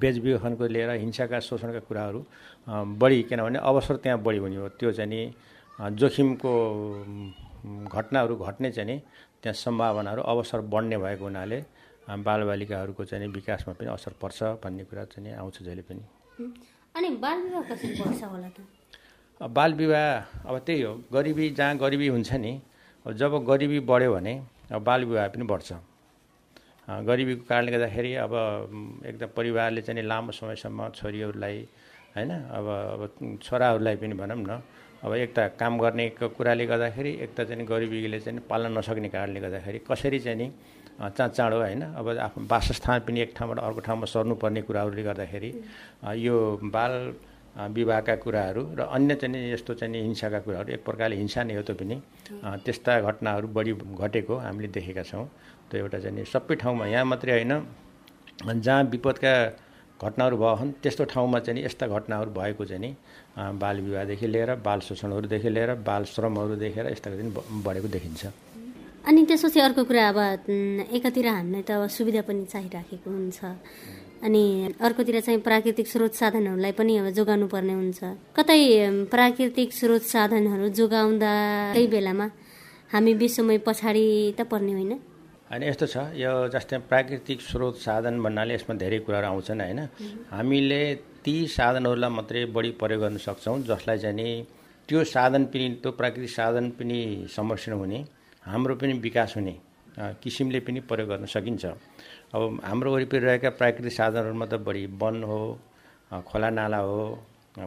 [0.00, 2.20] बेचबिखनको लिएर हिंसाका शोषणका कुराहरू
[2.96, 5.20] बढी किनभने अवसर त्यहाँ बढी हुने हो। त्यो चाहिँ नि
[6.00, 6.52] जोखिमको
[7.88, 8.96] घटनाहरू घट्ने चाहिँ नि
[9.42, 11.58] त्यहाँ सम्भावनाहरू अवसर बढ्ने भएको हुनाले
[12.08, 16.02] बालबालिकाहरूको चाहिँ विकासमा पनि असर पर्छ भन्ने कुरा चाहिँ आउँछ जहिले पनि।
[16.94, 18.58] अनि बालविवाह कसरी पर्छ होला त?
[19.40, 22.52] बालविवाह अब त्यही हो गरिबी जहाँ गरिबी हुन्छ नि
[23.06, 24.34] जब गरिबी बढ्यो भने
[24.72, 25.72] अब बालविवाह पनि बढ्छ।
[26.88, 28.32] गरिबीको कारणले गर्दाखेरि अब
[29.06, 31.56] एकदम परिवारले चाहिँ लामो समयसम्म छोरीहरूलाई
[32.16, 33.00] होइन अब अब
[33.42, 34.60] छोराहरूलाई पनि भनौँ न
[34.98, 39.40] अब एक त काम गर्नेको कुराले गर्दाखेरि एक त चाहिँ गरिबीले चाहिँ पाल्न नसक्ने कारणले
[39.40, 40.46] गर्दाखेरि कसरी चाहिँ नि
[40.98, 41.82] चाँड चाँडो होइन?
[41.94, 45.50] अब आफ्नो वासस्थान पनि एक ठाउँबाट अर्को ठाउँमा सर्नुपर्ने कुराहरूले गर्दाखेरि
[46.18, 46.34] यो
[46.74, 46.92] बाल
[47.74, 51.78] विवाहका कुराहरू र अन्य चाहिँ यस्तो चाहिँ हिंसाका कुराहरू एक प्रकारले हिंसा नै हो त
[51.78, 51.96] पनि
[52.66, 55.26] त्यस्ता घटनाहरू बढी घटेको हामीले देखेका छौँ।
[55.70, 57.54] त्यो एउटा चाहिँ सबै ठाउँमा यहाँ मात्रै होइन
[58.62, 59.34] जहाँ विपदका
[59.98, 62.90] घटनाहरू भयो त्यस्तो ठाउँमा चाहिँ यस्ता घटनाहरू भएको चाहिँ नि
[63.38, 68.22] बाल विवाहदेखि लिएर बाल शोषणहरूदेखि लिएर बाल श्रमहरू देखेर यस्ता चाहिँ बढेको देखिन्छ।
[69.06, 70.18] अनि त्यसपछि अर्को कुरा अब
[70.90, 73.38] एकातिर हामीलाई त अब सुविधा पनि चाहिराखेको हुन्छ।
[74.26, 78.00] अनि अर्कोतिर चाहिँ प्राकृतिक स्रोत साधनहरूलाई पनि अब जोगाउनु पर्ने हुन्छ।
[78.34, 78.60] कतै
[79.06, 81.32] प्राकृतिक स्रोत साधनहरू जोगाउँदा
[81.72, 82.26] त्यही बेलामा
[82.92, 84.92] हामी विश्वमै पछाडि त पर्ने होइन?
[85.48, 89.80] होइन यस्तो छ यो जस्तै प्राकृतिक स्रोत साधन भन्नाले यसमा धेरै कुराहरू आउँछन् होइन।
[90.34, 90.82] हामीले
[91.24, 94.28] ती साधनहरूलाई मात्रै बढी प्रयोग गर्न सक्छौँ जसलाई चाहिँ नि
[94.88, 97.98] त्यो साधन पनि त्यो प्राकृतिक साधन पनि संरक्षण हुने
[98.44, 99.54] हाम्रो पनि विकास हुने
[100.22, 101.64] किसिमले पनि प्रयोग गर्न सकिन्छ।
[102.34, 105.40] अब हाम्रो वरिपरि रहेका प्राकृतिक साधनहरूमा त बढी वन हो
[106.28, 107.02] खोला नाला हो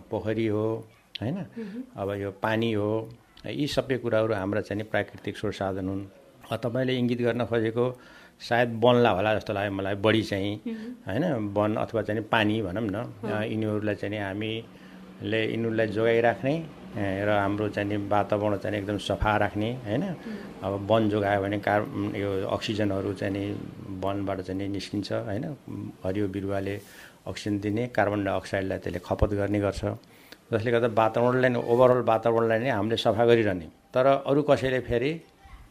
[0.10, 0.66] पोखरी हो
[1.22, 1.38] होइन?
[1.98, 2.90] अब यो पानी हो
[3.46, 6.04] यी सबै कुराहरू हाम्रा चाहिँ प्राकृतिक स्रोत साधन हुन्।
[6.54, 7.86] तपाईँले इङ्गित गर्न खोजेको
[8.42, 10.54] सायद बनला होला जस्तो लाग्यो मलाई बढी चाहिँ
[11.08, 11.24] होइन
[11.56, 12.98] वन अथवा चाहिँ पानी भनौँ न।
[13.52, 16.56] यिनीहरूलाई चाहिँ हामीले यिनीहरूलाई जोगाइराख्ने
[17.26, 20.04] र हाम्रो चाहिँ वातावरण चाहिँ एकदम सफा राख्ने होइन।
[20.66, 21.80] अब वन जोगायो भने कार
[22.18, 23.46] यो अक्सिजनहरू चाहिँ
[24.04, 25.46] वनबाट चाहिँ निस्किन्छ होइन।
[26.04, 26.76] हरियो बिरुवाले
[27.30, 29.82] अक्सिजन दिने कार्बन डाइअक्साइडलाई त्यसले खपत गर्ने गर्छ।
[30.52, 35.12] जसले गर्दा वातावरणलाई नै ओभरअल वातावरणलाई नै हामीले सफा गरिरहने। तर अरू कसैले फेरि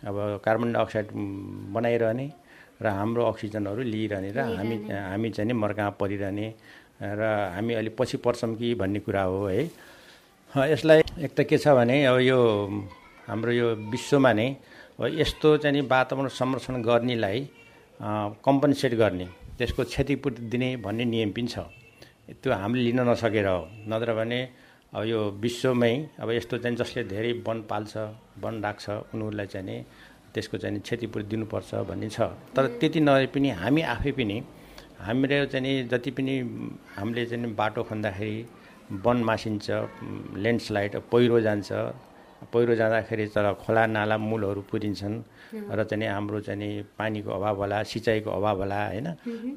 [0.08, 1.06] अब कार्बन डाइअक्साइड
[1.74, 2.26] बनाइरहने
[2.82, 6.46] र हाम्रो अक्सिजनहरू लिइरहने र हामी हामी चाहिँ नि मर्कामा परिरहने
[7.00, 7.22] र
[7.54, 9.62] हामी अलिक पछि पर्छौँ कि भन्ने कुरा हो है।
[10.72, 12.38] यसलाई एक त के छ भने अब यो
[13.28, 14.48] हाम्रो यो विश्वमा नै
[15.00, 17.38] यस्तो चाहिँ नि वातावरण संरक्षण गर्नेलाई
[18.44, 19.26] कम्पनसेट गर्ने
[19.58, 21.58] त्यसको क्षतिपूर्ति दिने भन्ने नियम पनि छ।
[22.40, 24.40] त्यो हामीले लिन नसकेर हो। नत्र भने
[24.92, 27.92] अब यो विश्वमै अब यस्तो चाहिँ जसले धेरै वन पाल्छ
[28.42, 29.76] वन राख्छ उनीहरूलाई चाहिँ नि
[30.34, 32.20] त्यसको चाहिँ क्षतिपूर्ति दिनुपर्छ भन्ने छ।
[32.54, 34.36] तर त्यति नभए पनि हामी आफै पनि
[35.00, 36.34] हाम्रो चाहिँ नि जति पनि
[36.96, 38.46] हामीले चाहिँ बाटो खन्दाखेरि
[39.04, 39.66] वन मासिन्छ
[40.36, 41.72] ल्यान्डस्लाइड पहिरो जान्छ।
[42.52, 45.16] पहिरो जाँदाखेरि तर खोला नाला मूलहरू पुरिन्छन्
[45.76, 49.06] र चाहिँ हाम्रो चाहिँ पानीको अभाव होला सिँचाइको अभाव होला होइन?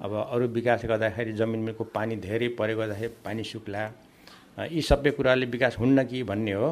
[0.03, 3.83] अब अरू विकास गर्दाखेरि जमिनको पानी धेरै परेको गर्दाखेरि पानी सुक्ला।
[4.67, 6.69] यी सबै कुराले विकास हुन्न कि भन्ने हो।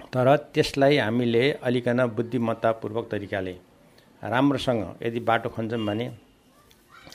[0.00, 3.54] तर त्यसलाई हामीले अलिकन बुद्धिमत्तापूर्वक तरिकाले
[4.22, 6.06] राम्रोसँग यदि बाटो खन्छौँ भने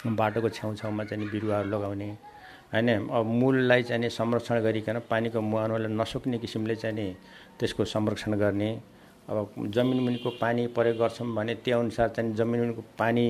[0.05, 2.09] बाटोको छेउछाउमा चाहिँ बिरुवाहरू लगाउने
[2.73, 2.89] होइन?
[3.09, 7.15] अब मूललाई चाहिँ संरक्षण गरिकन पानीको मुहानलाई नसुक्ने किसिमले चाहिँ नि
[7.59, 8.69] त्यसको संरक्षण गर्ने।
[9.29, 13.25] अब जमिन मुनिको पानी प्रयोग गर्छौँ भने त्यो अनुसार चाहिँ जमिन मुनिको पानी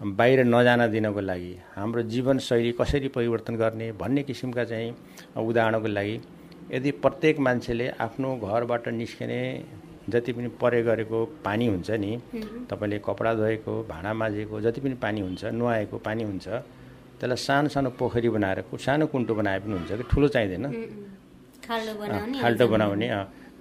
[0.00, 4.94] बाहिर नजान दिनको लागि हाम्रो जीवनशैली कसरी परिवर्तन गर्ने भन्ने किसिमका चाहिँ
[5.38, 6.16] उदाहरणको लागि
[6.74, 9.40] यदि प्रत्येक मान्छेले आफ्नो घरबाट निस्किने
[10.10, 12.12] जति पनि प्रयोग गरेको पानी हुन्छ नि
[12.70, 16.46] तपाईँले कपडा धोएको भाँडा माझेको जति पनि पानी हुन्छ नुहाएको पानी हुन्छ
[17.18, 20.04] त्यसलाई सानो सानो पोखरी बनाएर सानो कुन्टो बनाए पनि हुन्छ कि?
[20.10, 20.66] ठुलो चाहिँदैन?
[21.66, 23.06] खाल्टो बनाउने।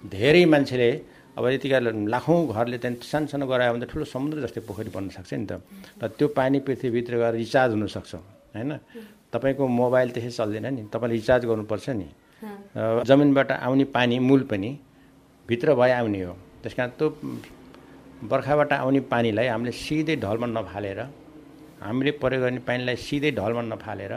[0.06, 0.90] धेरै मान्छेले
[1.38, 1.80] अब यतिका
[2.14, 5.46] लाखौँ घरले त्यहाँ सानो सानो गरायो भने त ठुलो समुद्र जस्तै पोखरी बन्न सक्छ नि
[5.46, 5.62] त।
[6.02, 8.14] र त्यो पानी पृथ्वीभित्र गएर रिचार्ज हुनसक्छ
[8.56, 8.72] होइन?
[9.34, 12.08] तपाईँको मोबाइल त्यसै चल्दैन नि। तपाईँले रिचार्ज गर्नुपर्छ नि।
[13.08, 14.70] जमिनबाट आउने पानी मूल पनि
[15.50, 17.08] भित्र भए आउने हो। त्यस कारण त्यो
[18.32, 21.00] बर्खाबाट आउने पानीलाई हामीले सिधै ढलमा नफालेर
[21.82, 24.14] हामीले प्रयोग गर्ने पानीलाई सिधै ढलमा नफालेर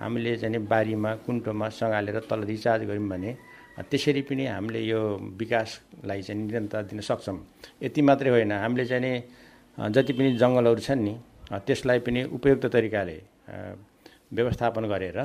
[0.00, 3.30] हामीले चाहिँ बारीमा कुन्टोमा सँगालेर तल रिचार्ज गऱ्यौँ भने
[3.90, 5.00] त्यसरी पनि हामीले यो
[5.40, 7.38] विकासलाई चाहिँ निरन्तरता दिन सक्छौँ।
[7.82, 11.14] यति मात्रै होइन हामीले चाहिँ जति पनि जङ्गलहरू छन् नि
[11.66, 13.16] त्यसलाई पनि उपयुक्त तरिकाले
[14.32, 15.18] व्यवस्थापन गरेर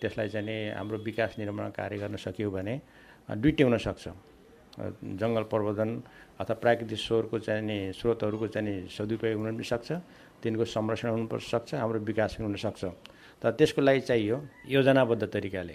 [0.00, 2.74] त्यसलाई चाहिँ नि हाम्रो विकास निर्माण कार्य गर्न सकियो भने
[3.30, 4.08] दुइटै हुनसक्छ
[5.20, 5.90] जङ्गल प्रवर्धन
[6.40, 9.92] अथवा प्राकृतिक स्रोतको चाहिँ नि स्रोतहरूको चाहिँ नि सदुपयोग हुन पनि सक्छ
[10.42, 12.84] तिनको संरक्षण हुनु पनि सक्छ हाम्रो विकास पनि हुनसक्छ
[13.42, 14.36] तर त्यसको लागि चाहियो
[14.68, 15.72] योजनाबद्ध तरिकाले।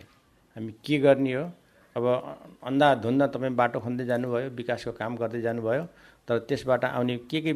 [0.55, 1.43] हामी के गर्ने हो?
[1.95, 2.05] अब
[2.63, 5.83] अन्धाधुन्द तपाईँ बाटो खन्दै जानुभयो विकासको काम गर्दै जानुभयो
[6.27, 7.51] तर त्यसबाट आउने के के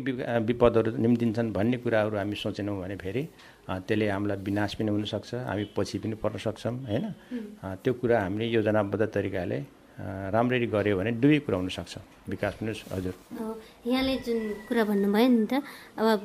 [0.47, 3.23] विपदहरू निम्तिन्छन् भन्ने कुराहरू हामी सोचेनौँ भने फेरि
[3.63, 7.05] त्यसले हामीलाई विनाश पनि हुनसक्छ हामी पछि पनि पर्न सक्छौँ होइन?
[7.83, 9.59] त्यो कुरा हामीले योजनाबद्ध तरिकाले
[10.33, 11.93] राम्ररी गऱ्यो भने दुवै कुरा हुनसक्छ।
[12.29, 13.15] विकास पनि हजुर।
[13.87, 15.53] यहाँले जुन कुरा भन्नुभयो नि त
[15.95, 16.23] अब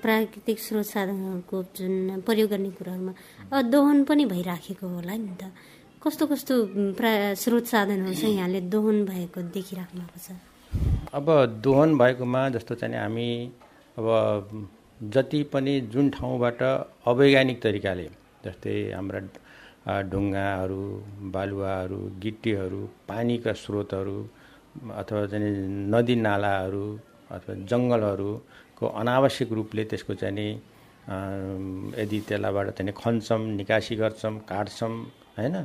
[0.00, 1.94] प्राकृतिक स्रोत साधनहरूको जुन
[2.26, 3.12] प्रयोग गर्ने कुराहरूमा
[3.52, 5.50] अब दोहन पनि भइराखेको होला नि त।
[5.98, 6.54] कस्तो कस्तो
[6.94, 10.38] प्रा स्रोत साधनहरू चाहिँ यहाँले दोहन भएको देखिराख्नु भएको छ?
[11.12, 11.26] अब
[11.58, 13.28] दोहन भएकोमा जस्तो चाहिँ हामी
[13.98, 14.06] अब
[15.00, 16.62] जति पनि जुन ठाउँबाट
[17.06, 18.08] अवैज्ञानिक तरिकाले
[18.44, 19.20] जस्तै हाम्रा
[20.02, 20.80] ढुङ्गाहरू
[21.30, 24.18] बालुवाहरू गिट्टीहरू पानीका स्रोतहरू
[24.92, 25.52] अथवा चाहिँ
[25.88, 26.84] नदी नालाहरू
[27.30, 30.50] अथवा जङ्गलहरूको अनावश्यक रूपले त्यसको चाहिँ
[31.94, 34.92] यदि त्यसलाईबाट चाहिँ खन्छौँ निकासी गर्छौँ काट्छौँ
[35.38, 35.56] होइन?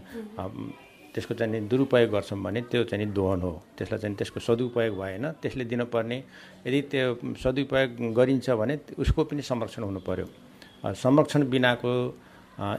[1.13, 5.63] त्यसको चाहिँ दुरुपयोग गर्छौँ भने त्यो चाहिँ दोहन हो। त्यसलाई चाहिँ त्यसको सदुपयोग भएन। त्यसले
[5.71, 6.17] दिनुपर्ने
[6.67, 7.05] यदि त्यो
[7.43, 10.25] सदुपयोग गरिन्छ भने उसको पनि संरक्षण हुनु पर्यो
[10.83, 11.91] अ, संरक्षण बिनाको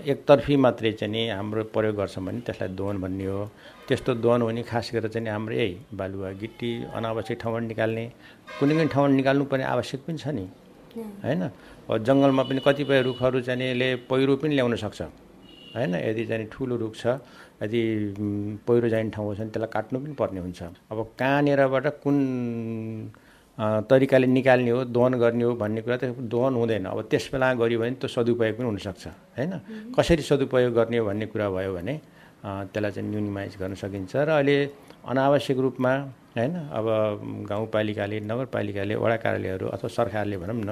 [0.07, 3.51] एकतर्फी मात्रै चाहिँ नि हाम्रो प्रयोग गर्छौँ भने त्यसलाई दोहन भन्ने हो।
[3.89, 8.05] त्यस्तो दोहन हुने खास गरेर चाहिँ हाम्रो यही बालुवा गिट्टी अनावश्यक ठाउँबाट निकाल्ने
[8.59, 10.47] कुनै पनि ठाउँबाट निकाल्नु पर्ने आवश्यक पनि छ नि।
[11.27, 11.43] होइन?
[12.07, 15.01] जङ्गलमा पनि कतिपय रुखहरू चाहिँ यसले पहिरो पनि ल्याउन सक्छ।
[15.75, 15.95] होइन?
[16.07, 17.19] यदि चाहिँ ठुलो रुख छ
[17.65, 17.83] यदि
[18.67, 22.17] पहिरो जाने ठाउँ छ भने त्यसलाई काट्नु पनि पर्ने हुन्छ। अब कहाँनिरबाट कुन
[23.59, 27.79] तरिकाले निकाल्ने हो दोहन गर्ने हो भन्ने कुरा त दोहन हुँदैन। अब त्यस बेला गऱ्यो
[27.81, 29.05] भने त्यो सदुपयोग पनि हुनसक्छ
[29.39, 29.53] होइन?
[29.97, 31.95] कसरी सदुपयोग गर्ने हो भन्ने कुरा भयो भने
[32.45, 34.57] त्यसलाई चाहिँ न्युनिमाइज गर्न सकिन्छ र अहिले
[35.07, 35.93] अनावश्यक रूपमा
[36.37, 36.55] होइन?
[36.79, 36.87] अब
[37.49, 40.71] गाउँपालिकाले नगरपालिकाले वडा कार्यालयहरू अथवा सरकारले भनौँ न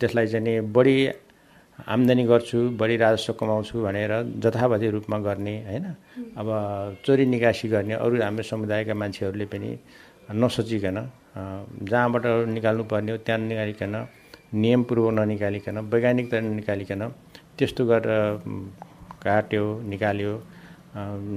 [0.00, 0.96] त्यसलाई चाहिँ नि बढी
[1.78, 5.86] आम्दानी गर्छु बढी राजस्व कमाउँछु भनेर जथाभावी रूपमा गर्ने होइन?
[6.38, 6.48] अब
[7.04, 9.70] चोरी निकासी गर्ने अरू हाम्रो समुदायका मान्छेहरूले पनि
[10.32, 10.98] नसोचिकन
[11.90, 13.94] जहाँबाट निकाल्नु पर्ने हो त्यहाँ निकालिकन
[14.54, 17.02] नियमपूर्वक ननिकालिकन वैज्ञानिक तरिका निकालिकन
[17.58, 18.38] त्यस्तो गरेर
[19.24, 20.32] काट्यो निकाल्यो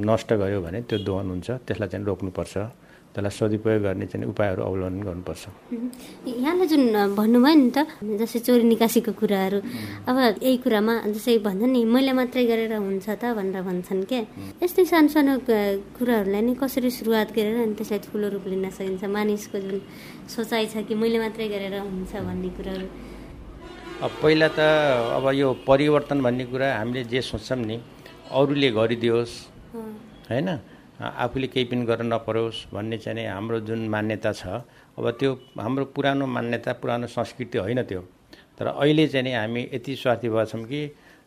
[0.09, 2.55] नष्ट गर्यो भने त्यो दोहन हुन्छ त्यसलाई चाहिँ रोक्नुपर्छ।
[3.17, 5.43] त्यसलाई सदुपयोग गर्ने चाहिँ उपायहरू अवलम्बन गर्नुपर्छ।
[6.37, 7.77] यहाँले जुन भन्नुभयो नि त
[8.21, 9.59] जस्तै चोरी निकासीको कुराहरू
[10.05, 14.21] अब यही कुरामा जस्तै भन्छ नि मैले मात्रै गरेर हुन्छ त भनेर भन्छन् क्या।
[14.61, 15.33] यस्तै सानो सानो
[15.97, 19.01] कुराहरूलाई नै कसरी सुरुवात गरेर अनि त्यसलाई ठुलो रूप लिन सकिन्छ?
[19.09, 19.77] मानिसको जुन
[20.29, 22.87] सोचाइ छ कि मैले मात्रै गरेर हुन्छ भन्ने कुराहरू?
[24.05, 24.61] अब पहिला त
[25.17, 27.81] अब यो परिवर्तन भन्ने कुरा हामीले जे सोच्छौँ नि
[28.29, 29.35] अरूले गरिदियोस्
[30.29, 30.76] होइन?
[30.97, 34.65] आफूले केही पनि गर्न नपरोस् भन्ने चाहिँ हाम्रो जुन मान्यता छ।
[34.97, 38.01] अब त्यो हाम्रो पुरानो मान्यता पुरानो संस्कृति होइन त्यो।
[38.57, 40.81] तर अहिले चाहिँ हामी यति स्वार्थी भएका छौँ कि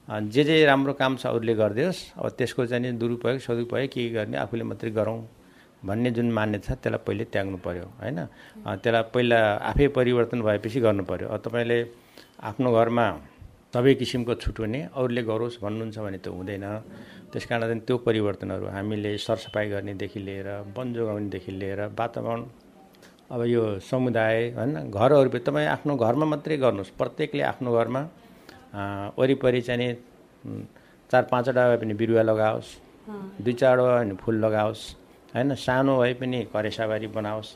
[0.08, 4.64] जे जे राम्रो काम छ अरूले गरिदियोस्। अब त्यसको चाहिँ दुरुपयोग सदुपयोग के गर्ने आफूले
[4.66, 5.18] मात्रै गरौँ
[5.86, 8.18] भन्ने जुन मान्यता छ त्यसलाई पहिले त्याग्नु पऱ्यो होइन?
[8.82, 9.38] त्यसलाई पहिला
[9.70, 11.78] आफै परिवर्तन भएपछि गर्नु पऱ्यो अब तपाईँले
[12.42, 13.06] आफ्नो घरमा
[13.70, 16.66] सबै किसिमको छुट हुने अरूले गरोस् भन्नुहुन्छ भने त हुँदैन।
[17.32, 22.42] त्यस कारण त्यो परिवर्तनहरू हामीले सरसफाइ गर्नेदेखि लिएर वन जोगाउनेदेखि लिएर वातावरण
[23.30, 28.02] अब यो समुदाय होइन घरहरू तपाईँ आफ्नो घरमा मात्रै गर्नुहोस्। प्रत्येकले आफ्नो घरमा
[29.18, 29.94] वरिपरि चाहिँ
[31.10, 32.70] चार पाँचवटा भए पनि बिरुवा लगाओस्
[33.42, 34.82] दुई चारवटा भए पनि फुल लगाओस्
[35.34, 37.48] होइन सानो भए पनि करेसाबारी बनाओस्।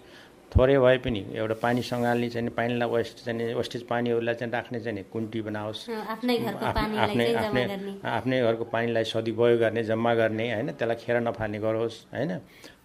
[0.54, 4.52] थोरै भए पनि एउटा पानी सङ्घाल्ने चाहिँ नि पानीलाई वेस्ट चाहिँ नि वेस्टेज पानीहरूलाई चाहिँ
[4.54, 5.80] राख्ने चाहिँ कुन्टी बनाओस्।
[6.14, 7.64] आफ्नै आफ्नै आफ्नै
[8.06, 10.68] आफ्नै घरको पानीलाई सदुपयोग गर्ने जम्मा गर्ने होइन?
[10.78, 12.32] त्यसलाई खेर नफाल्ने गरोस् होइन?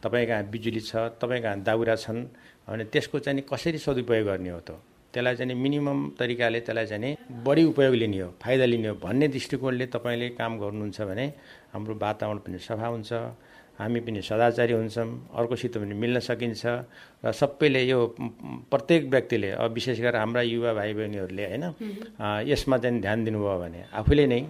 [0.01, 2.21] तपाईँ कहाँ बिजुली छ तपाईँ कहाँ दाउरा छन्
[2.65, 4.69] भने त्यसको चाहिँ नि कसरी सदुपयोग गर्ने हो त?
[5.13, 7.11] त्यसलाई चाहिँ नि मिनिमम तरिकाले त्यसलाई चाहिँ नि
[7.45, 11.25] बढी उपयोग लिने हो फाइदा लिने हो भन्ने दृष्टिकोणले तपाईँले काम गर्नुहुन्छ भने
[11.73, 13.13] हाम्रो वातावरण पनि सफा हुन्छ।
[13.79, 15.07] हामी पनि सदाचारी हुन्छौँ
[15.39, 16.63] अर्कोसित पनि मिल्न सकिन्छ
[17.23, 17.99] र सबैले यो
[18.71, 21.65] प्रत्येक व्यक्तिले अब विशेष गरेर हाम्रा युवा भाइ बहिनीहरूले होइन
[22.43, 24.41] यसमा चाहिँ ध्यान दिनुभयो भने आफूले नै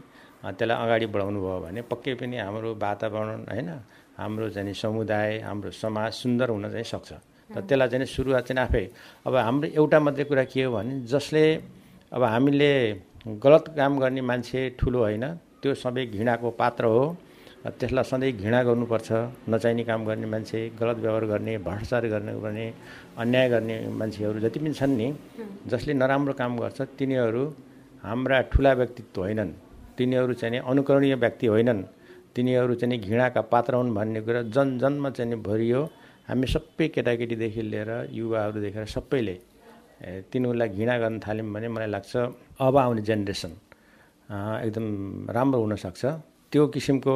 [0.50, 3.70] त्यसलाई अगाडि बढाउनु भयो भने पक्कै पनि हाम्रो वातावरण होइन
[4.18, 7.12] हाम्रो चाहिँ समुदाय हाम्रो समाज सुन्दर हुन चाहिँ सक्छ।
[7.50, 8.86] र त्यसलाई चाहिँ सुरुवात चाहिँ आफै
[9.28, 11.44] अब हाम्रो एउटा मात्रै कुरा के हो भने जसले
[12.14, 12.72] अब हामीले
[13.44, 15.26] गलत काम गर्ने मान्छे ठुलो होइन
[15.62, 17.04] त्यो सबै घृणाको पात्र हो।
[17.60, 19.10] त्यसलाई सधैँ घृणा गर्नुपर्छ
[19.52, 22.66] नचाहिने काम गर्ने मान्छे गलत व्यवहार गर्ने भ्रष्टाचार गर्ने गर्ने
[23.20, 25.08] अन्याय गर्ने मान्छेहरू जति पनि छन् नि
[25.68, 27.44] जसले नराम्रो काम गर्छ तिनीहरू
[28.04, 29.52] हाम्रा ठुला व्यक्तित्व होइनन्।
[29.98, 31.82] तिनीहरू चाहिँ नि अनुकरणीय व्यक्ति होइनन्।
[32.36, 35.82] तिनीहरू चाहिँ नि घृणाका पात्र हुन् भन्ने कुरा जन जनमा चाहिँ नि भरियो।
[36.30, 39.36] हामी सबै केटाकेटीदेखि लिएर युवाहरू देखेर सबैले
[40.32, 42.14] तिनीहरूलाई घृणा गर्न थाल्यौँ भने मलाई लाग्छ
[42.64, 43.52] अब आउने जेनेरेसन
[44.64, 44.86] एकदम
[45.36, 46.04] राम्रो हुनसक्छ।
[46.52, 47.16] त्यो किसिमको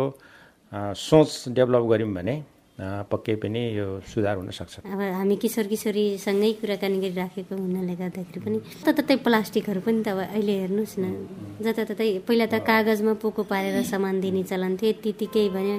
[0.74, 2.36] सोच डेभलप गऱ्यौँ भने
[3.12, 9.16] पक्कै पनि यो सुधार हुनसक्छ अब हामी किशोर किशोरीसँगै कुराकानी गरिराखेको हुनाले गर्दाखेरि पनि जताततै
[9.22, 11.06] प्लास्टिकहरू पनि त अब अहिले हेर्नुहोस् न
[11.62, 15.76] जताततै पहिला त कागजमा पोको पारेर सामान दिने चलन थियो त्यतिकै भने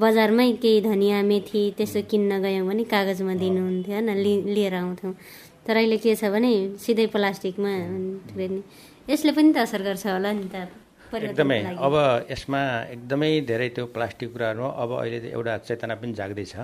[0.00, 4.08] बजारमै केही धनियाँ मेथी त्यसो किन्न गयौँ भने कागजमा दिनुहुन्थ्यो होइन
[4.56, 5.14] लिएर आउँथ्यौँ।
[5.68, 7.72] तर अहिले के छ भने सिधै प्लास्टिकमा
[9.12, 10.56] यसले पनि त असर गर्छ होला नि त
[11.12, 11.94] एकदमै। अब
[12.30, 12.60] यसमा
[12.94, 16.54] एकदमै धेरै त्यो प्लास्टिक कुराहरू अब अहिले एउटा चेतना पनि जाग्दैछ।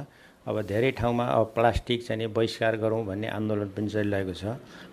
[0.48, 4.44] अब धेरै ठाउँमा अब प्लास्टिक चाहिँ बहिष्कार गरौँ भन्ने आन्दोलन पनि चलिरहेको छ।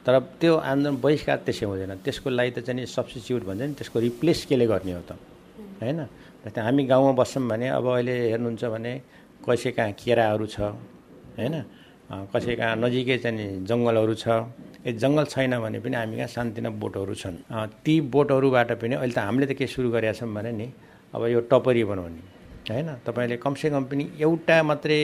[0.04, 0.14] तर
[0.44, 4.40] त्यो आन्दोलन बहिष्कार त्यसै हुँदैन। त्यसको लागि त चाहिँ नि सब्सिच्युट भन्छ नि त्यसको रिप्लेस
[4.52, 5.12] केले गर्ने हो त?
[5.80, 6.00] होइन?
[6.44, 8.94] जस्तै हामी गाउँमा बस्छौँ भने अब अहिले हेर्नुहुन्छ भने
[9.48, 10.58] कसै कहाँ केराहरू छ?
[11.40, 11.56] होइन?
[12.06, 14.26] अँ, कसै कहाँ नजिकै चाहिँ जङ्गलहरू छ।
[14.86, 17.38] ए जङ्गल छैन भने पनि हामी कहाँ सानतिना बोटहरू छन्।
[17.82, 20.68] ती बोटहरूबाट पनि अहिले त हामीले त के सुरु गरेका छौँ भने नि
[21.14, 22.22] अब यो टपरी बनाउने
[22.70, 22.90] होइन?
[23.06, 25.02] तपाईँले कमसेकम पनि एउटा मात्रै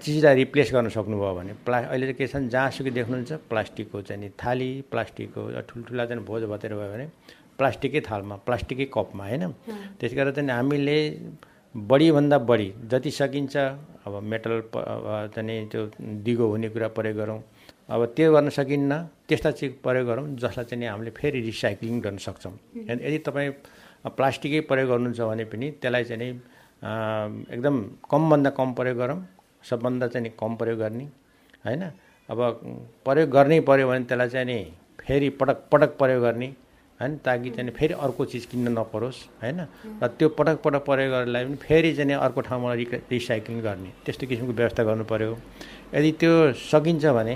[0.00, 4.28] चिजलाई रिप्लेस गर्न सक्नुभयो भने प्ला अहिले त के छन् जहाँसुकै देख्नुहुन्छ प्लास्टिकको चाहिँ नि
[4.40, 7.06] थाली प्लास्टिकको ठुल्ठुला चाहिँ भोज भतेर भयो भने
[7.58, 9.44] प्लास्टिकै थालमा प्लास्टिकै कपमा होइन?
[10.00, 10.98] त्यस कारण चाहिँ हामीले
[11.74, 14.62] बढीभन्दा बढी जति सकिन्छ अब मेटल
[15.34, 15.90] चाहिँ त्यो
[16.24, 17.40] दिगो हुने कुरा प्रयोग गरौँ।
[17.90, 18.92] अब त्यो गर्न सकिन्न
[19.28, 22.52] त्यस्ता चिज प्रयोग गरौँ जसलाई चाहिँ हामीले फेरि रिसाइक्लिङ गर्न सक्छौँ।
[22.88, 23.50] यदि तपाईँ
[24.16, 26.30] प्लास्टिकै प्रयोग गर्नुहुन्छ भने पनि त्यसलाई चाहिँ
[27.52, 27.76] एकदम
[28.10, 29.18] कमभन्दा कम प्रयोग गरौँ
[29.70, 31.04] सबभन्दा चाहिँ कम प्रयोग गर्ने
[31.64, 31.82] होइन?
[32.28, 32.38] अब
[33.04, 34.58] प्रयोग गर्नै पऱ्यो भने त्यसलाई चाहिँ नि
[35.00, 36.48] फेरि पटक पटक प्रयोग गर्ने
[37.00, 39.60] होइन ताकि चाहिँ फेरि अर्को चिज किन्न नपरोस् होइन
[40.02, 44.26] र त्यो पटक पटक प्रयोग गरेरलाई पनि फेरि चाहिँ अर्को ठाउँमा रिक रिसाइक्लिङ गर्ने त्यस्तो
[44.26, 45.38] किसिमको व्यवस्था गर्नु पऱ्यो
[45.94, 46.32] यदि त्यो
[46.64, 47.34] सकिन्छ भने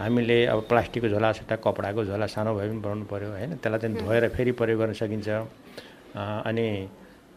[0.00, 3.96] हामीले अब प्लास्टिकको झोला सट्टा कपडाको झोला सानो भए पनि बनाउनु पऱ्यो होइन त्यसलाई चाहिँ
[4.00, 5.28] धोएर फेरि प्रयोग गर्न सकिन्छ।
[6.48, 6.66] अनि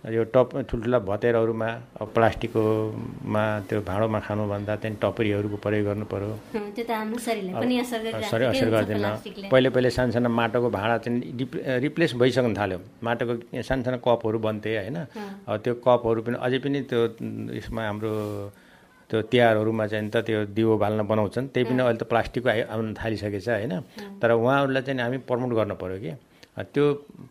[0.06, 1.70] यो टप ठुल्ठुला भतेरहरूमा
[2.02, 6.30] अब प्लास्टिककोमा त्यो भाँडोमा खानुभन्दा चाहिँ टपरीहरूको प्रयोग गर्नु पऱ्यो
[8.30, 13.34] पनि असर गर्दैन। पहिले पहिले सानो सानो माटोको भाँडा चाहिँ रिप- रिप्लेस भइसक्न थाल्यो। माटोको
[13.66, 14.98] सानो सानो कपहरू बन्थे होइन?
[15.64, 17.02] त्यो कपहरू पनि अझै पनि त्यो
[17.58, 18.12] यसमा हाम्रो
[19.10, 22.94] त्यो तिहारहरूमा चाहिँ त त्यो दियो बाल्न बनाउँछन्। त्यही पनि अहिले त प्लास्टिकको आइ आउन
[22.94, 23.74] थालिसकेको छ होइन
[24.22, 26.12] तर उहाँहरूलाई चाहिँ हामी प्रमोट गर्नु पऱ्यो कि?
[26.58, 26.84] त्यो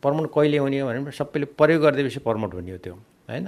[0.02, 2.94] प्रमोट कहिले हुने हो भने सबैले प्रयोग गरिदिएपछि प्रमोट हुने हो त्यो
[3.28, 3.46] होइन?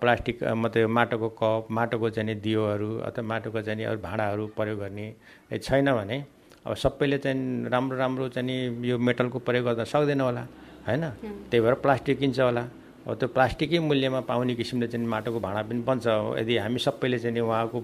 [0.00, 5.06] प्लास्टिक म त्यो माटोको कप माटोको चाहिँ दियोहरू अथवा माटोको चाहिँ अरू भाँडाहरू प्रयोग गर्ने
[5.52, 6.24] छैन भने
[6.64, 10.46] अब सबैले चाहिँ राम्रो राम्रो चाहिँ यो मेटलको प्रयोग गर्न सक्दैन होला
[10.86, 11.04] होइन?
[11.50, 12.64] त्यही भएर प्लास्टिक किन्छ होला।
[13.02, 16.06] अब त्यो प्लास्टिकै मूल्यमा पाउने किसिमले चाहिँ माटोको भाँडा पनि बन्छ।
[16.40, 17.78] यदि हामी सबैले चाहिँ उहाँको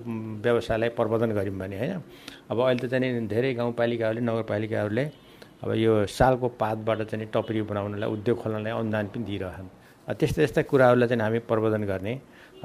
[0.47, 2.03] व्यवसायलाई प्रवर्धन गऱ्यौँ भने होइन?
[2.51, 5.05] अब अहिले त चाहिँ धेरै गाउँपालिकाहरूले नगरपालिकाहरूले
[5.63, 9.69] अब यो सालको पातबाट चाहिँ नि टपरी बनाउनलाई उद्योग खोल्नलाई अनुदान पनि दिइरहन्।
[10.09, 12.15] त्यस्ता त्यस्ता कुराहरूलाई चाहिँ हामी प्रबोधन गर्ने।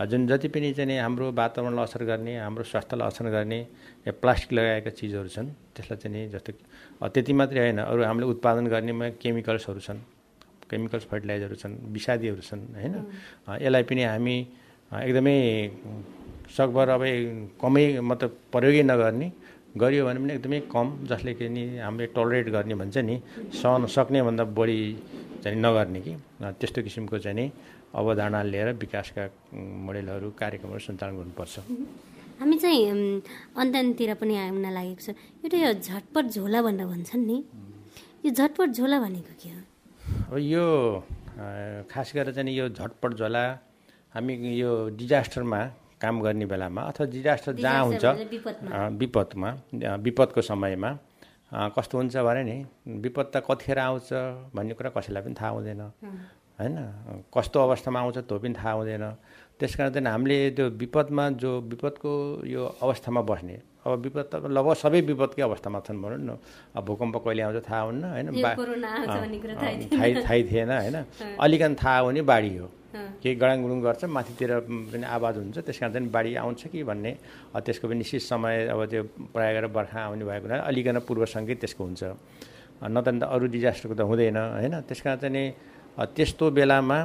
[0.10, 3.60] जुन जति पनि चाहिँ हाम्रो वातावरणलाई असर गर्ने हाम्रो स्वास्थ्यलाई असर गर्ने
[4.06, 6.52] या प्लास्टिक लगाएका चिजहरू छन् त्यसलाई चाहिँ नि जस्तो
[7.14, 10.00] त्यति मात्रै होइन अरू हामीले उत्पादन गर्नेमा केमिकल्सहरू छन्
[10.70, 12.96] केमिकल्स फर्टिलाइजरहरू छन् विषादीहरू छन् होइन?
[13.62, 14.36] यसलाई पनि हामी
[14.94, 15.38] एकदमै
[16.58, 17.04] सकभर अब
[17.62, 19.28] कमै मतलब प्रयोगै नगर्ने
[19.74, 23.16] गरियो भने पनि एकदमै कम जसले कि नि हामीले टलरेट गर्ने भन्छ नि
[23.58, 24.80] सहन सक्नेभन्दा बढी
[25.44, 26.14] चाहिँ नगर्ने कि।
[26.62, 27.46] त्यस्तो किसिमको चाहिँ नि
[27.94, 31.56] अवधारणा लिएर विकासका मोडेलहरू कार्यक्रमहरू सञ्चालन गर्नुपर्छ।
[32.40, 32.82] हामी चाहिँ
[33.58, 35.10] अन्त्यतिर पनि आउन लागेको छ।
[35.42, 37.38] एउटा यो झटपट झोला भनेर भन्छन् नि।
[38.26, 39.62] यो झटपट झोला भनेको के हो?
[40.30, 40.66] अब यो
[41.90, 43.44] खास गरेर चाहिँ यो झटपट झोला
[44.14, 45.60] हामी यो डिजास्टरमा
[46.04, 48.06] काम गर्ने बेलामा अथवा डिजास्टर जहाँ हुन्छ
[49.00, 49.50] विपदमा।
[50.04, 50.92] विपदको समयमा
[51.72, 52.58] कस्तो हुन्छ भने नि
[53.04, 54.10] विपद त कतिखेर आउँछ
[54.52, 55.82] भन्ने कुरा कसैलाई पनि थाहा हुँदैन।
[56.60, 56.76] होइन?
[57.32, 59.06] कस्तो अवस्थामा आउँछ त्यो पनि थाहा हुँदैन।
[59.60, 62.12] त्यस कारण चाहिँ हामीले त्यो विपदमा जो विपदको
[62.52, 66.38] यो अवस्थामा बस्ने अब विपद त लगभग सबै विपदकै अवस्थामा छन् भनौँ न।
[66.76, 68.28] अब भूकम्प कहिले आउँछ थाहा हुन्न होइन?
[69.94, 70.98] थाहै थाहै थिएन। होइन?
[71.40, 74.52] अलिकन थाहा हो भने बाढी हो। केही गडाङ गुडुङ गर्छ माथितिर
[74.94, 77.12] पनि आवाज हुन्छ त्यस कारण चाहिँ बाढी आउँछ कि भन्ने
[77.66, 79.02] त्यसको पनि निश्चित समय अब त्यो
[79.34, 82.04] प्रायः गरेर बर्खा आउने भएको हुनाले अलिकन पूर्व सङ्केत त्यसको हुन्छ।
[82.86, 84.76] न त अरू डिजास्टरको त हुँदैन होइन?
[84.86, 85.50] त्यस कारण चाहिँ
[86.16, 87.00] त्यस्तो बेलामा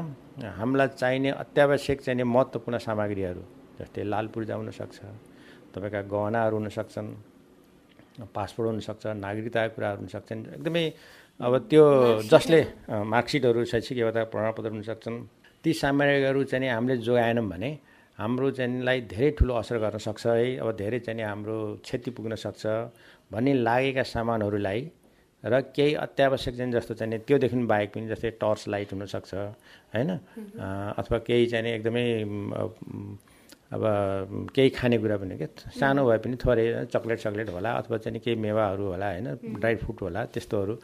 [0.58, 3.42] हामीलाई चाहिने अत्यावश्यक चाहिने महत्त्वपूर्ण सामग्रीहरू
[3.80, 4.98] जस्तै लाल पूर्जा हुनसक्छ
[5.72, 7.08] तपाईँका गहनाहरू हुनसक्छन्
[8.34, 10.84] पासपोर्ट हुनसक्छ नागरिकताका कुराहरू हुनसक्छन् एकदमै
[11.40, 11.84] अब त्यो
[12.32, 12.60] जसले
[12.90, 15.16] मार्कसिटहरू शैक्षिक योग्यता प्रमाणपत्र हुनसक्छन्।
[15.64, 17.70] ती सामग्रीहरू चाहिँ हामीले जोगाएनौँ भने
[18.18, 22.66] हाम्रो चाहिँलाई धेरै ठुलो असर गर्न सक्छ है। अब धेरै चाहिँ हाम्रो क्षति पुग्न सक्छ
[23.32, 24.80] भन्ने लागेका सामानहरूलाई
[25.42, 29.34] र केही अत्यावश्यक चाहिँ जस्तो चाहिँ त्योदेखि बाहेक पनि जस्तै टर्च लाइट हुनसक्छ
[29.94, 30.10] होइन?
[30.98, 32.04] अथवा केही चाहिँ एकदमै
[33.68, 33.82] अब
[34.50, 38.84] केही खानेकुरा पनि क्या सानो भए पनि थोरै चक्लेट चक्लेट होला अथवा चाहिँ केही मेवाहरू
[38.92, 39.26] होला होइन?
[39.60, 40.74] ड्राई फ्रुट होला त्यस्तोहरू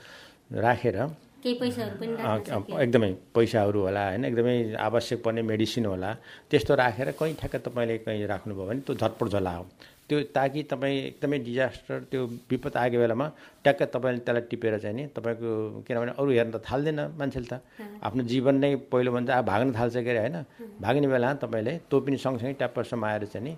[0.62, 0.99] राखेर
[1.45, 4.24] एकदमै पैसाहरू होला होइन?
[4.24, 6.11] एकदमै आवश्यक पर्ने मेडिसिन होला।
[6.51, 9.64] त्यस्तो राखेर कहीँ ठ्याक्क तपाईँले कहीँ राख्नुभयो भने त्यो झटपट झला हो।
[10.09, 13.26] त्यो ताकि तपाईँ एकदमै डिजास्टर त्यो विपद आएको बेलामा
[13.64, 15.49] ट्याक्क तपाईँले त्यसलाई टिपेर चाहिँ नि तपाईँको
[15.84, 17.61] किनभने अरू हेर्न त थाल्दैन मान्छेले त।
[18.01, 20.36] आफ्नो जीवन नै पहिलो भन्छ अब भाग्न थाल्छ के अरे होइन?
[20.80, 23.53] भाग्ने बेला तपाईँले त्यो पनि सँगसँगै ट्याप्पसम्म आएर चाहिँ नि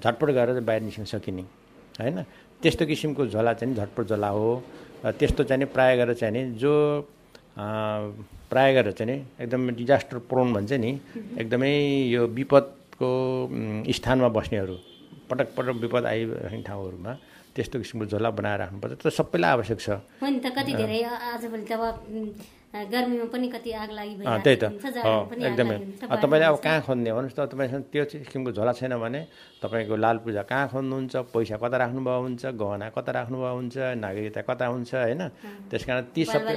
[0.00, 1.44] झटपट गरेर बाहिर निस्कन सकिने
[2.00, 2.24] होइन?
[2.62, 4.48] त्यस्तो किसिमको झोला चाहिँ झटपट झोला हो।
[5.02, 6.72] त्यस्तो चाहिँ प्रायः गरेर चाहिँ नि जो
[8.50, 10.92] प्रायः गरेर चाहिँ नि एकदम डिजास्टर प्रोन भन्छ नि
[11.42, 11.74] एकदमै
[12.14, 13.10] यो विपदको
[13.98, 14.76] स्थानमा बस्नेहरू
[15.30, 17.12] पटक पटक विपद आइरहेको ठाउँहरूमा
[17.54, 19.88] त्यस्तो किसिमको झोला बनाएर राख्नुपर्छ। त्यो सबैलाई आवश्यक छ।
[22.72, 24.64] गर्मीमा पनि कति आग लागि त्यही त।
[25.44, 25.76] एकदमै।
[26.08, 29.20] तपाईँले अब कहाँ खोज्ने भन्नुहोस् त तपाईँसँग त्यो किसिमको झोला छैन भने
[29.60, 34.64] तपाईँको लाल पूजा कहाँ खोज्नुहुन्छ पैसा कता राख्नुभयो हुन्छ गहना कता राख्नुभयो हुन्छ नागरिकता कता
[34.72, 35.22] हुन्छ होइन?
[35.68, 36.54] त्यस कारण ती सबै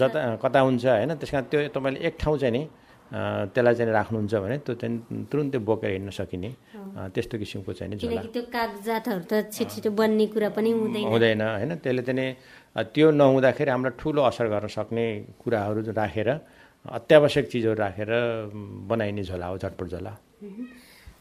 [0.00, 1.10] जता कता हुन्छ होइन?
[1.20, 2.62] त्यस कारण त्यो तपाईँले एक ठाउँ चाहिँ नि
[3.10, 6.50] त्यसलाई चाहिँ राख्नुहुन्छ भने त्यो चाहिँ तुरुन्तै बोकेर हिँड्न सकिने।
[7.14, 11.72] त्यस्तो किसिमको चाहिँ झोला। त्यो कागजातहरू त छिटो छिटो बन्ने कुरा पनि हुँदैन। हुँदैन होइन?
[11.82, 15.04] त्यसले चाहिँ त्यो नहुँदाखेरि हामीलाई ठुलो असर गर्न सक्ने
[15.42, 16.28] कुराहरू राखेर
[16.86, 18.10] अत्यावश्यक चिजहरू राखेर
[18.88, 20.12] बनाइने झोला हो झटपट झोला।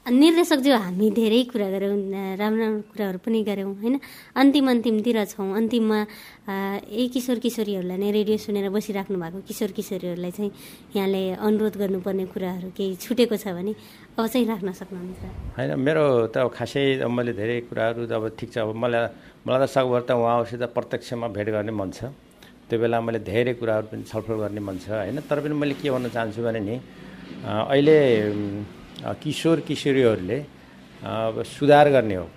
[0.09, 1.97] निर्देशकज्यू हामी धेरै कुरा गऱ्यौँ
[2.41, 3.95] राम्रो राम्रो कुराहरू पनि गऱ्यौँ होइन?
[4.33, 5.99] अन्तिम अन्तिमतिर छौँ। अन्तिममा
[6.89, 10.51] यही किशोर किशोरीहरूलाई नै रेडियो सुनेर बसिराख्नु भएको किशोर किशोरीहरूलाई चाहिँ
[10.97, 13.73] यहाँले अनुरोध गर्नुपर्ने कुराहरू केही छुटेको छ भने
[14.17, 15.21] अब चाहिँ राख्न सक्नुहुन्छ।
[15.57, 19.03] होइन मेरो त खासै मैले धेरै कुराहरू अब ठिक छ। अब मलाई
[19.45, 22.09] मलाई त सकभर त उहाँहरूसित प्रत्यक्षमा भेट गर्ने मन छ।
[22.65, 25.21] त्यो बेला मैले धेरै कुराहरू पनि छलफल गर्ने मन छ होइन?
[25.29, 26.75] तर पनि मैले के भन्न चाहन्छु भने नि
[27.45, 27.97] अहिले
[29.01, 30.39] किशोर किशोरीहरूले
[30.99, 32.27] अब सुधार गर्ने हो।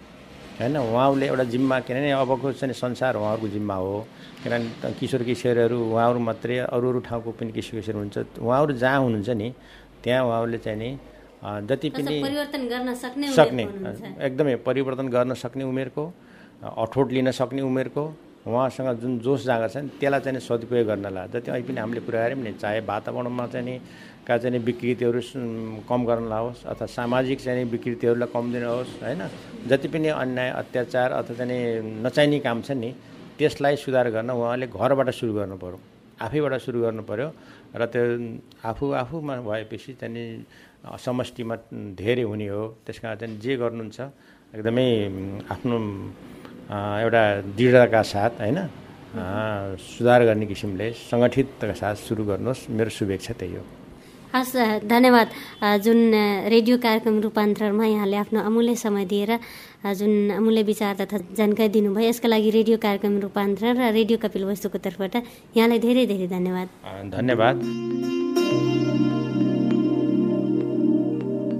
[0.60, 4.06] होइन उहाँहरूले एउटा जिम्मा किनभने अबको चाहिँ संसार उहाँहरूको जिम्मा हो।
[4.42, 9.30] किनभने किशोर किशोरीहरू उहाँहरू मात्रै अरू अरू ठाउँको पनि किशोर किशोर हुन्छ उहाँहरू जहाँ हुनुहुन्छ
[9.30, 9.48] नि
[10.02, 10.90] त्यहाँ उहाँहरूले चाहिँ नि
[11.66, 12.22] जति पनि
[13.34, 13.64] सक्ने
[14.22, 16.04] एकदमै परिवर्तन गर्न सक्ने उमेरको
[16.62, 18.04] अठोट लिन सक्ने उमेरको
[18.46, 22.42] उहाँसँग जुन जोस जाँगर छ नि त्यसलाई चाहिँ सदुपयोग गर्नलाई। जति अहिले पनि हामीले गऱ्यौँ
[22.42, 23.74] नि चाहे वातावरणमा चाहिँ नि
[24.26, 25.20] का चाहिँ विकृतिहरू
[25.86, 29.22] कम गर्न लाओस् अथवा सामाजिक चाहिँ विकृतिहरूलाई कम दिनुहोस् होइन?
[29.70, 32.90] जति पनि अन्याय अत्याचार अथवा चाहिँ नचाहिने काम छ नि
[33.38, 35.78] त्यसलाई सुधार गर्न उहाँले घरबाट सुरु गर्नु पऱ्यो
[36.22, 37.28] आफैबाट सुरु गर्नु पऱ्यो
[37.74, 38.02] र त्यो
[38.62, 40.44] आफू आफूमा भएपछि चाहिँ
[40.98, 41.56] समष्टिमा
[41.94, 44.00] धेरै हुने हो। त्यस कारण चाहिँ जे गर्नुहुन्छ
[44.54, 44.86] एकदमै
[45.50, 45.78] आफ्नो
[46.72, 47.22] एउटा
[47.56, 48.58] दृढताका साथ होइन?
[49.12, 53.64] अँ, सुधार गर्ने किसिमले सङ्गठितका साथ सुरु गर्नुहोस्। मेरो शुभेच्छा त्यही हो।
[54.32, 54.56] हस्
[54.88, 55.28] धन्यवाद।
[55.84, 55.98] जुन
[56.48, 59.30] रेडियो कार्यक्रम रूपान्तरणमा यहाँले आफ्नो अमूल्य समय दिएर
[59.92, 64.78] जुन अमूल्य विचार तथा जानकारी दिनुभयो यसका लागि रेडियो कार्यक्रम रूपान्तरण र रेडियो कपिल वस्तुको
[64.80, 65.14] तर्फबाट
[65.52, 66.68] यहाँलाई धेरै धेरै धन्यवाद।
[67.12, 67.56] धन्यवाद।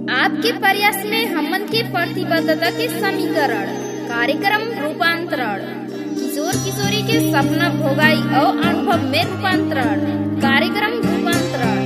[0.09, 5.61] आपके प्रयास में हमन के प्रतिबद्धता के समीकरण कार्यक्रम रूपांतरण।
[6.15, 10.01] किशोर किशोरी के सपना भोगाई और अनुभव में रूपांतरण।
[10.41, 11.81] कार्यक्रम रूपांतरण।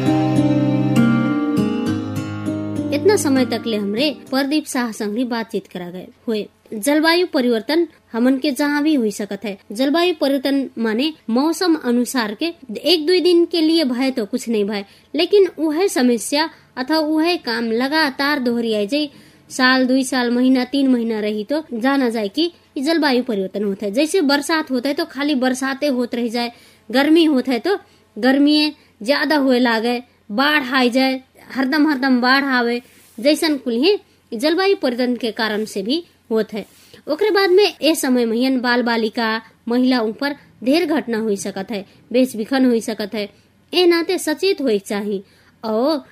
[2.93, 8.37] इतना समय तक ले हमरे प्रदीप शाह संग बातचीत करा गए हुए। जलवायु परिवर्तन हमन
[8.37, 12.53] के जहाँ भी हुई सकत है। जलवायु परिवर्तन माने मौसम अनुसार के
[12.85, 17.35] एक दुई दिन के लिए भय तो कुछ नहीं भय, लेकिन वह समस्या अथवा वह
[17.45, 19.09] काम लगातार दोहरियाई जाए
[19.49, 23.91] साल, दुई साल, महीना, तीन महीना रही तो जाना जाए कि जलवायु परिवर्तन होता है।
[23.91, 26.51] जैसे बरसात होता है तो खाली बरसाते होत रह जाए
[26.89, 27.77] गर्मी होता है तो
[28.17, 31.21] गर्मी ज़्यादा हुए लागे, बाढ़ आ जाए
[31.51, 32.81] हरदम हरदम बाढ़ आवे,
[33.17, 33.97] जैसन कुल ही
[34.31, 36.65] जलवायु परिवर्तन के कारण से भी होत है।
[37.07, 41.85] ओकरे बाद में ए समय में बाल बालिका महिला ऊपर ढेर घटना हो सकत है
[42.11, 43.27] बेच बिखन हुई सकत है।
[43.73, 45.23] ए नाते सचेत हो चाहिए
[45.63, 46.03] और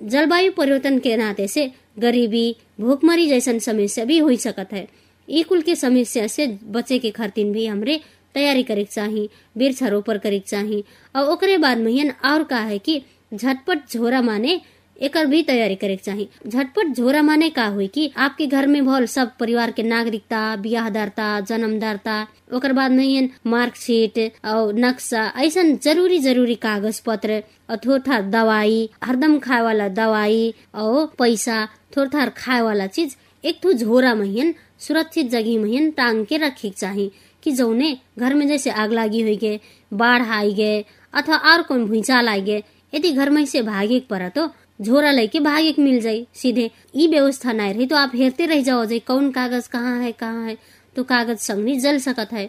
[0.00, 4.88] जलवायु परिवर्तन के नाते से गरीबी भूखमरी जैसन समस्या भी हो सकत है।
[5.28, 8.00] ई कुल के समस्या से बचे के खातिर भी हमरे
[8.34, 10.84] तैयारी करे के चाही वृक्ष रोपण करे के चाही।
[11.16, 13.02] और ओकरे बाद में और का है कि
[13.34, 14.60] झटपट झोरा माने
[15.02, 18.84] एकर भी तैयारी करे के चाही। झटपट झोरा माने का हुई कि आपके घर में
[18.86, 26.18] भल सब परिवार के नागरिकता बियाहदारता जन्मदारता ओकर बाद में मार्कशीट और नक्शा ऐसा ज़रूरी
[26.18, 31.66] ज़रूरी कागज़ पत्र और थोड़ दवाई, हरदम खाए वाला दवाई और पैसा
[31.96, 36.68] थोड़ थार खाए वाला चीज़, एक ठो झोरा में सुरक्षित जगह में टांग के रखे
[36.68, 37.10] के चाही
[37.42, 39.60] कि जौने घर में जैसे आग लागी हुई गए
[39.92, 40.84] बाढ़ आई गए
[41.14, 42.62] अथवा और कोई भूचाल आई गए
[42.94, 44.46] यदि घर में से भागे पड़ा तो
[44.80, 48.62] झोरा लेके भागे के मिल जाये सीधे, ई व्यवस्था नहीं रही तो आप हेरते रह
[48.62, 50.56] जाओ जाए कौन कागज़ कहाँ है कहाँ है।
[50.96, 52.48] तो कागज़ संग भी जल सकत है।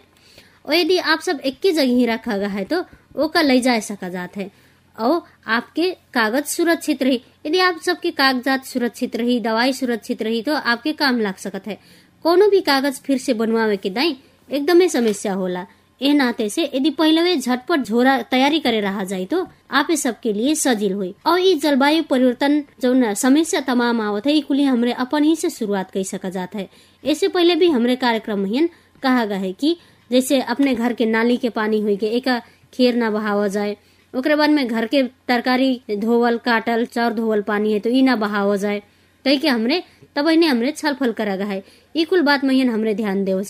[0.66, 2.84] और यदि आप सब एक ही जगह ही रखा गया है तो
[3.16, 4.50] ओका ले जा सका जात है।
[4.98, 10.54] और आपके कागज़ सुरक्षित रही। यदि आप सबके कागजात सुरक्षित रही, दवाई सुरक्षित रही तो
[10.54, 11.78] आपके काम लाग सकत है।
[12.22, 14.16] कोनो भी कागज़ फिर से बनवावे के दाई,
[14.50, 15.66] एकदमै समस्या होला।
[16.00, 20.54] ए नाते से यदि पहले झटपट झोरा तैयारी करे रहा जाए तो आप सबके लिए
[20.54, 25.24] सजिल हुई। और ये जलवायु परिवर्तन जो समस्या तमाम आवत है, ई कुली हमरे अपन
[25.24, 26.68] ही से शुरुआत कर सका जाता है।
[27.04, 28.68] इससे पहले भी हमरे कार्यक्रम में
[29.02, 29.76] कहा गया है कि
[30.10, 32.28] जैसे अपने घर के नाली के पानी हुई के एक
[32.72, 33.76] खेर ना बहावा जाए,
[34.14, 38.16] ओकरे बाद में घर के तरकारी, धोवल, काटल चाउर धोवल पानी है तो ई ना
[38.16, 38.82] बहावा जाए।
[39.24, 39.82] कही के हमरे,
[40.16, 41.62] तब ने हमरे छलफल करा गया है।
[41.94, 43.42] ई कुल बात में हमरे ध्यान देव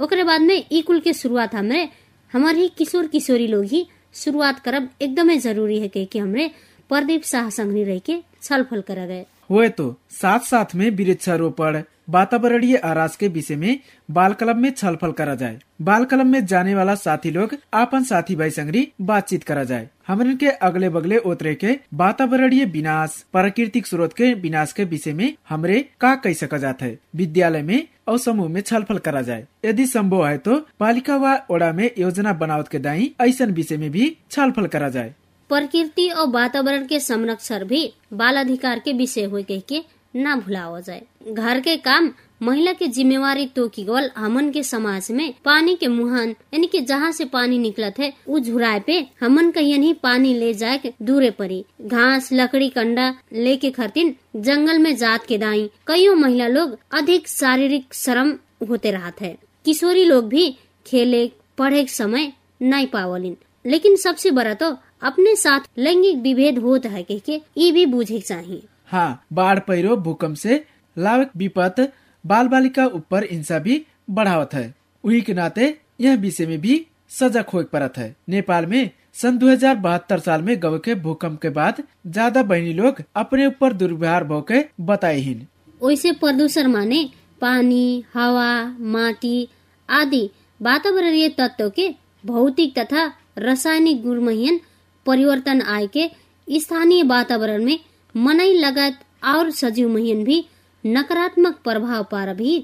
[0.00, 1.88] ओकरे बाद में ई कुल के शुरुआत हमरे,
[2.32, 3.86] हमारे ही किशोर किशोरी लोग ही
[4.22, 6.50] शुरुआत करब एकदमै ज़रूरी है कि हमारे
[6.90, 11.80] प्रदीप शाह संगनी रह के छलफल कर गए हुए तो साथ साथ में वृक्षारोपण
[12.10, 13.78] वातावरणीय आरास के विषय में
[14.10, 18.36] बाल क्लब में छलफल करा जाए। बाल क्लब में जाने वाला साथी लोग आपन साथी
[18.36, 24.12] भाई संगरी बातचीत करा जाए। हमन के अगले बगले ओतरे के वातावरणीय विनाश, प्राकृतिक स्रोत
[24.12, 28.48] के विनाश के विषय में हमरे का कह सका जाता है। विद्यालय में और समूह
[28.48, 32.78] में छलफल करा जाए। यदि संभव है तो पालिका व ओड़ा में योजना बनावत के
[32.78, 35.14] दाई ऐसा विषय में भी छलफल करा जाए।
[35.50, 39.82] प्रकृति और वातावरण के संरक्षण भी बाल अधिकार के विषय हुए कह के
[40.16, 42.10] ना भुलावा जाए। घर के काम,
[42.42, 46.80] महिला के जिम्मेवारी तो की गोल, हमन के समाज में पानी के मुहान, यानी कि
[46.80, 50.92] जहाँ से पानी निकलत है, उ झुराए पे हमन कहीं नहीं पानी ले जाए के
[51.02, 56.78] दूरे पड़ी। घास, लकड़ी, कंडा लेके खरतीन, जंगल में जात के दाई। कईयों महिला लोग
[56.92, 58.38] अधिक शारीरिक श्रम
[58.68, 60.56] होते रहत है। किशोरी लोग भी
[60.86, 62.32] खेले, पढ़े समय
[62.62, 63.36] नहीं पावलिन।
[63.66, 68.20] लेकिन सबसे बड़ा तो अपने साथ लैंगिक विभेद होता है, कह के ये भी बुझे
[68.20, 70.64] चाहिए हाँ बाढ़ पैरो, भूकंप से
[70.96, 71.92] लावक विपत
[72.24, 74.74] बाल बालिका ऊपर हिंसा भी बढ़ावत है।
[75.04, 80.18] वही के नाते यह विषय में भी सजग हो परत है। नेपाल में सन 2072
[80.20, 84.64] साल में गव के भूकंप के बाद ज़्यादा बहनी लोग अपने ऊपर दुर्व्यवहार भो के
[84.80, 85.46] बताए हिन
[85.82, 87.08] वैसे प्रदूषण माने
[87.40, 89.48] पानी, हवा, माटी
[89.88, 90.28] आदि
[90.60, 91.88] वातावरणीय तत्व के
[92.26, 93.06] भौतिक तथा
[93.38, 94.60] रासायनिक गुणमयन
[95.06, 96.10] परिवर्तन आए के
[96.48, 97.78] स्थानीय वातावरण में
[98.16, 100.44] मनाई लगात और सजीव महीन भी
[100.84, 102.58] नकारात्मक प्रभाव पार भी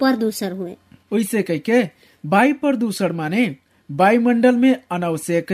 [0.00, 0.76] प्रदूषण हुए।
[1.12, 1.82] वैसे कह के,
[2.24, 3.56] वायु प्रदूषण माने
[3.90, 5.52] वायुमंडल में अनावश्यक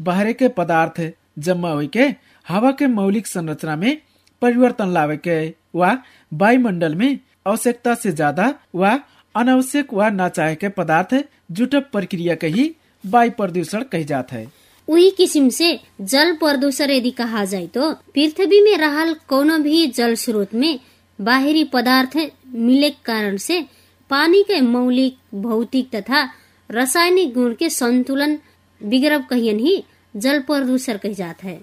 [0.00, 1.00] बाहरे के पदार्थ
[1.38, 2.06] जमा हुई के,
[2.46, 3.96] हवा के मौलिक संरचना में
[4.42, 5.96] परिवर्तन लावे के, वा
[6.32, 8.98] वायुमंडल में आवश्यकता से ज़्यादा वा
[9.34, 11.14] अनावश्यक वा न चाहे के पदार्थ
[11.50, 12.74] जुटब प्रक्रिया के ही
[13.04, 14.46] वायु प्रदूषण कही जात है।
[14.90, 15.68] वही किस्म से
[16.02, 20.78] जल प्रदूषण यदि कहा जाए तो पृथ्वी में रहल कोनो भी जल स्रोत में
[21.18, 22.16] बाहरी पदार्थ
[22.46, 23.64] मिले कारण से
[24.10, 26.22] पानी के मौलिक, भौतिक तथा
[26.70, 28.38] रासायनिक गुण के संतुलन
[28.80, 29.82] बिगड़ब कहियन ही
[30.14, 31.60] जल प्रदूषण कही जात है।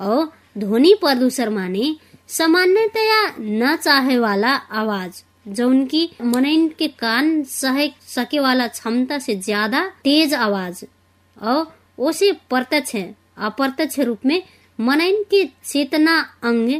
[0.00, 1.94] और ध्वनि प्रदूषण माने
[2.28, 9.34] सामान्यतया न चाहे वाला आवाज़, जो उनकी मनइन के कान सह सके वाला क्षमता से
[9.36, 10.84] ज़्यादा तेज आवाज़।
[11.36, 11.64] और
[11.98, 12.96] उसे प्रत्यक्ष
[13.38, 14.42] अप्रत्यक्ष रूप में
[14.78, 16.70] मनइन के चेतना अंग,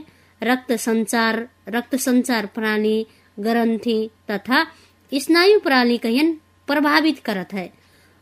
[0.41, 3.07] रक्त संचार रक्त संचार प्रणाली
[3.39, 3.99] ग्रंथि
[4.31, 4.65] तथा
[5.13, 6.33] स्नायु प्रणाली कहियन
[6.69, 7.73] प्रभावित करत है।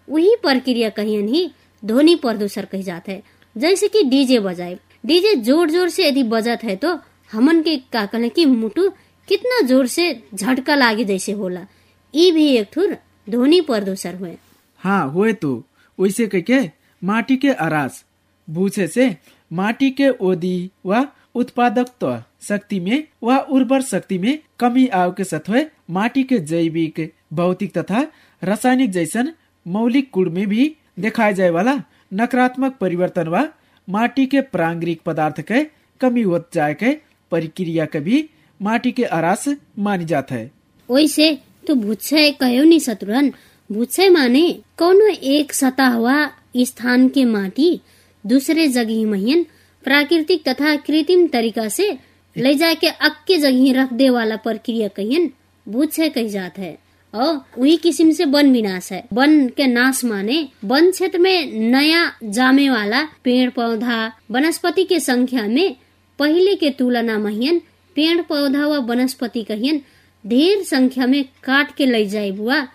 [0.08, 1.50] वही प्रक्रिया कहियन ही
[1.82, 3.22] ध्वनि प्रदूषण कही जात है।
[3.56, 6.98] जैसे कि डीजे बजाए। डीजे ज़ोर ज़ोर से यदि बजत है तो
[7.30, 8.88] हमन के का कहले कि मुटु
[9.28, 11.66] कितना ज़ोर से झटका लागे जैसे होला।
[12.14, 12.96] ई भी एक ठुर
[13.30, 14.36] ध्वनि प्रदूषण हुए।
[14.80, 15.52] हाँ हुए तो।
[15.98, 16.60] वैसे कह के
[17.04, 18.04] माटी के आरास
[18.50, 19.16] भूसे से
[19.52, 25.66] माटी के ओदी व उत्पादकत्व शक्ति में व उर्वर शक्ति में कमी आव के हुए
[25.90, 28.06] माटी के जैविक, भौतिक तथा
[28.42, 29.32] रासायनिक जैसन
[29.66, 31.82] मौलिक गुण में भी दिखाए जाए वाला
[32.14, 33.48] नकारात्मक परिवर्तन व
[33.88, 35.64] माटी के प्रांगरिक पदार्थ के
[36.00, 36.92] कमी होत जाए के
[37.30, 38.28] प्रक्रिया के भी
[38.60, 39.48] माटी के आरास
[39.78, 40.50] मानी जाता है।
[40.90, 43.32] वैसे तो भूक्षय कहो नहीं शत्रुघ्न।
[43.72, 46.14] भूक्षय माने कौनो एक सता हुआ
[46.56, 47.80] स्थान के माटी,
[48.26, 49.46] दूसरे जगह महिन,
[49.84, 51.98] प्राकृतिक तथा कृत्रिम तरीका से
[52.36, 55.30] ले जाके अक्के जगह रख दे वाला प्रक्रिया कहियन
[55.68, 56.78] भूक्षय कही जात है।
[57.14, 62.12] और वही किस्म से वन विनाश है। वन के नाश माने वन क्षेत्र में नया
[62.24, 65.76] जामे वाला पेड़ पौधा वनस्पति के संख्या में
[66.18, 67.58] पहले के तुलना महियन
[67.94, 69.82] पेड़ पौधा व वनस्पति कहियन,
[70.26, 72.66] ढेर संख्या में काट के ले जाए बुआ।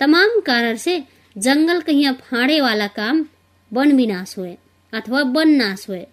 [0.00, 1.02] तमाम कारण से
[1.38, 3.24] जंगल कहिया फाड़े वाला काम
[3.72, 4.56] वन विनाश हुए
[4.92, 6.06] अथवा वन नाश हुए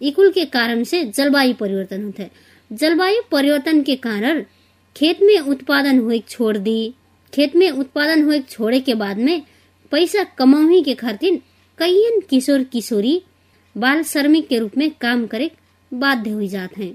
[0.00, 2.30] इकुल के कारण से जलवायु परिवर्तन होते है।
[2.72, 4.44] जलवायु परिवर्तन के कारण
[4.96, 6.94] खेत में उत्पादन हुए छोड़ दी,
[7.34, 9.42] खेत में उत्पादन हुए छोड़े के बाद में
[9.92, 11.40] पैसा कमाही के खातिर
[11.78, 13.22] कईयन किशोर किशोरी
[13.76, 15.50] बाल श्रमिक के रूप में काम करे
[15.94, 16.92] बाध्य हुई जात हैं।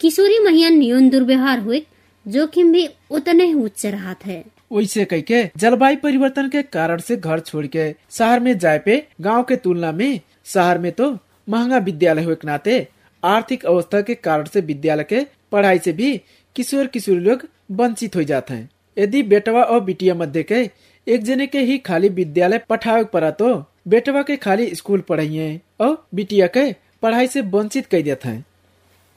[0.00, 1.82] किशोरी महियन यौन दुर्व्यवहार हुए,
[2.26, 7.40] जोखिम भी उतने उच्च रहत है। वैसे कह के जलवायु परिवर्तन के कारण से घर
[7.40, 11.10] छोड़ के शहर में जाए पे गाँव के तुलना में शहर में तो
[11.48, 12.86] महँगा विद्यालय हुए नाते
[13.22, 15.20] आर्थिक अवस्था के कारण से विद्यालय के
[15.52, 16.16] पढ़ाई से भी
[16.56, 20.60] किशोर किशोरी लोग वंचित हो जाते हैं। यदि बेटवा और बिटिया मध्य के
[21.06, 23.54] एक जने के ही खाली विद्यालय पठावे पड़ा तो
[23.88, 28.44] बेटवा के खाली स्कूल पढ़ाइए और बिटिया के पढ़ाई से वंचित कर देते हैं।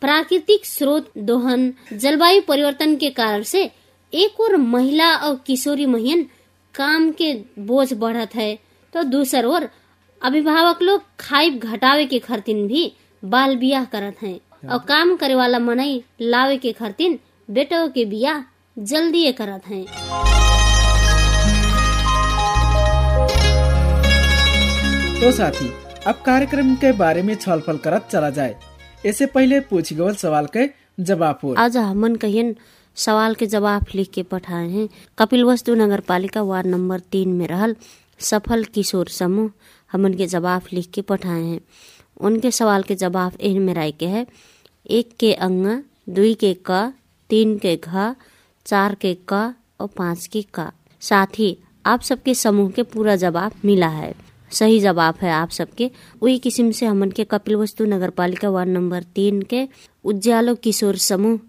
[0.01, 3.69] प्राकृतिक स्रोत दोहन जलवायु परिवर्तन के कारण से
[4.13, 6.23] एक और महिला और किशोरी महियन
[6.75, 8.55] काम के बोझ बढ़त है।
[8.93, 9.67] तो दूसर ओर
[10.21, 12.91] अभिभावक लोग खाइब घटावे के खर्तिन भी
[13.23, 14.39] बाल बियाह करत हैं
[14.69, 17.17] और काम करे वाला मनई लावे के खर्तिन
[17.49, 18.43] बेटो के बियाह
[18.77, 19.85] जल्दी करत हैं।
[25.21, 25.71] तो साथी
[26.07, 28.55] अब कार्यक्रम के बारे में छलफल करत चला जाए।
[29.05, 32.55] इससे पहले पूछ गवल सवाल के जवाब हो आज हमन कहियन
[32.95, 34.89] सवाल के जवाब लिख के पठाए हैं।
[35.19, 37.75] कपिल वस्तु नगर पालिका वार्ड नंबर तीन में रहल
[38.19, 39.51] सफल किशोर समूह
[39.91, 41.61] हमन के जवाब लिख के पठाए हैं।
[42.21, 44.27] उनके सवाल के जवाब इन में राय के है।
[44.89, 46.93] एक के अंग दुई के क,
[47.29, 48.15] तीन के घ,
[48.65, 53.51] चार के क और पाँच के का। साथ ही आप सबके समूह के पूरा जवाब
[53.65, 54.13] मिला है।
[54.51, 55.91] सही जवाब है आप सबके।
[56.23, 59.67] वही किस्म से हमन के कपिल वस्तु नगर पालिका वार्ड नंबर तीन के
[60.03, 61.39] उज्जालो किशोर समूह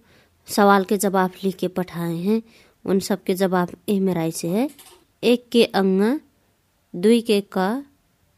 [0.49, 2.43] सवाल के जवाब लिख के पठाए हैं।
[2.84, 4.68] उन सब के जवाब ए मेराई से है।
[5.22, 6.18] एक के अंग,
[6.95, 7.84] दुई के क,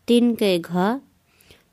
[0.09, 1.01] तीन के घ,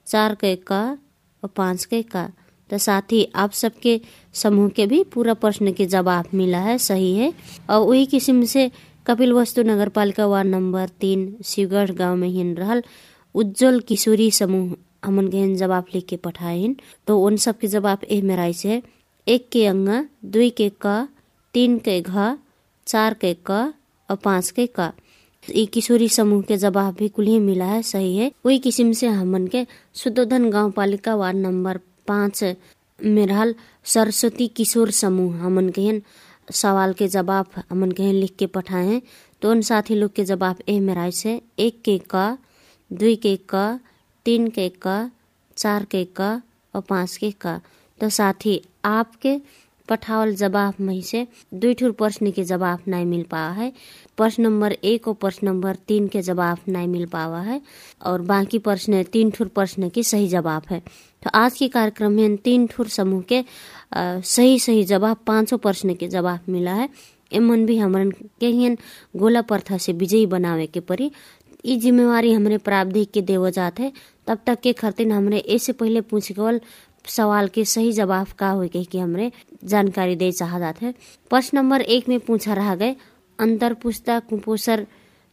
[0.08, 0.98] चार के क
[1.44, 2.30] और पाँच के का।
[2.70, 4.00] तो साथ ही आप सबके
[4.34, 7.34] समूह के भी पूरा प्रश्न के जवाब मिला है, सही है।
[7.70, 8.72] और वही किस्म से
[9.08, 12.84] कपिल वस्तु नगर पालिका वार्ड नंबर तीन, शिवगढ़ गाँव में हिन रहल
[13.36, 14.76] उज्जवल किशोरी समूह,
[15.06, 16.76] हमन के जवाब लिख के पठाए
[17.08, 18.82] तो उन सब के जवाब ए मेराई से है।
[19.28, 19.88] एक के अंग,
[20.34, 21.08] दुई के क,
[21.54, 22.36] तीन के घ,
[22.88, 23.74] चार के क
[24.10, 24.92] और पाँच के का।
[25.44, 29.08] ई किशोरी समूह के जवाब भी कुल ही मिला है, सही है। वही किस्म से
[29.08, 29.66] हमन के
[30.02, 32.44] सुदोधन गाँव पालिका वार्ड नंबर पाँच
[33.00, 33.54] में रहल
[33.94, 36.02] सरस्वती किशोर समूह हमन के हन
[36.62, 39.02] सवाल के जवाब हमन के लिख के पठाए हैं
[39.42, 42.38] तो उन साथी लोग के जवाब ए मेराई से एक के क,
[42.92, 43.80] दुई के क,
[44.26, 45.10] तीन के क,
[45.58, 46.42] चार के क
[46.76, 47.60] और पाँच के क।
[48.02, 48.47] तो साथ
[48.86, 49.39] आपके
[49.89, 53.72] पठावल जवाब में से दुई प्रश्न के जवाब नहीं मिल पावा है।
[54.18, 57.62] प्रश्न नंबर एक और प्रश्न नंबर तीन के जवाब नहीं मिल पावा है
[58.06, 60.80] और बाकी प्रश्न तीन ठुर प्रश्न के सही जवाब है।
[61.24, 65.95] तो आज के कार्यक्रम में तीन ठुर समूह के अ, सही सही जवाब पाँचों प्रश्न
[65.95, 66.89] के जवाब मिला है।
[67.34, 68.12] एमन भी हमरन
[68.43, 68.76] के
[69.20, 71.12] गोला प्रथा से विजयी बनावे के परी।
[71.66, 73.91] ई जिम्मेवारी हमरे प्रावधिक के देव जात है।
[74.28, 76.60] तब तक के खरतिन हमरे ऐसे पहले पूछ गवल
[77.06, 79.32] सवाल के सही जवाब का हो के कि हमरे
[79.64, 80.93] जानकारी दे चाह जात है।
[81.30, 82.95] प्रश्न नंबर एक में पूछा रह गए
[83.39, 84.86] अंतर पुस्ता कुपोषण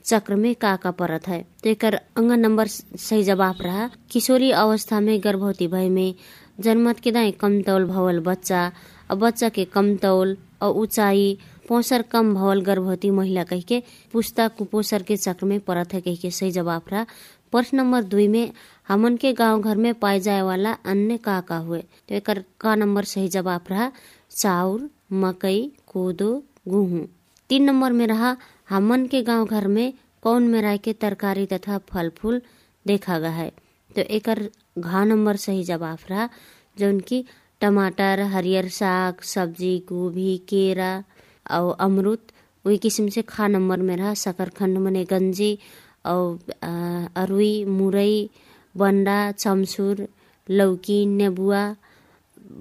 [0.05, 1.41] चक्र में का का परत है?
[1.63, 6.15] तो एक अंग नंबर सही जवाब रहा, किशोरी अवस्था में गर्भवती भय में
[6.61, 8.71] जन्मत के दाई कम तौल भवल बच्चा
[9.11, 11.39] और बच्चा के कम तौल और ऊंचाई
[11.69, 16.15] पोषर कम भवल गर्भवती महिला कह के पुस्ता कुपोषण के चक्र में परत है कह
[16.15, 17.07] के सही जवाब रहा।
[17.53, 18.53] प्रश्न नंबर दुई में
[18.89, 22.31] हमन के गाँव घर में पाए जाए वाला अन्य का का हुए। तो एक
[22.61, 23.91] का नंबर सही जवाब रहा,
[24.31, 27.07] चाउर, मकई, कोदो, गेहूँ।
[27.49, 28.37] तीन नंबर में रहा
[28.69, 32.43] हमन के गाँव घर में कौन मेराय के तरकारी तथा फल फूल
[32.87, 33.53] देखा गया है।
[33.97, 36.29] तो एक घा नंबर सही जवाब रहा,
[36.79, 37.25] जो उनकी
[37.61, 41.05] टमाटर, हरियर साग, सब्ज़ी, गोभी, केरा
[41.51, 42.19] और अमरुद
[42.67, 45.59] वही किस्म से खा नंबर में रहा, शकरखंड मने गंजी
[46.07, 46.39] और
[47.17, 48.31] अरुई, मुरई
[48.79, 50.07] बंडा चमसुर,
[50.49, 51.63] लौकी, नेबुआ,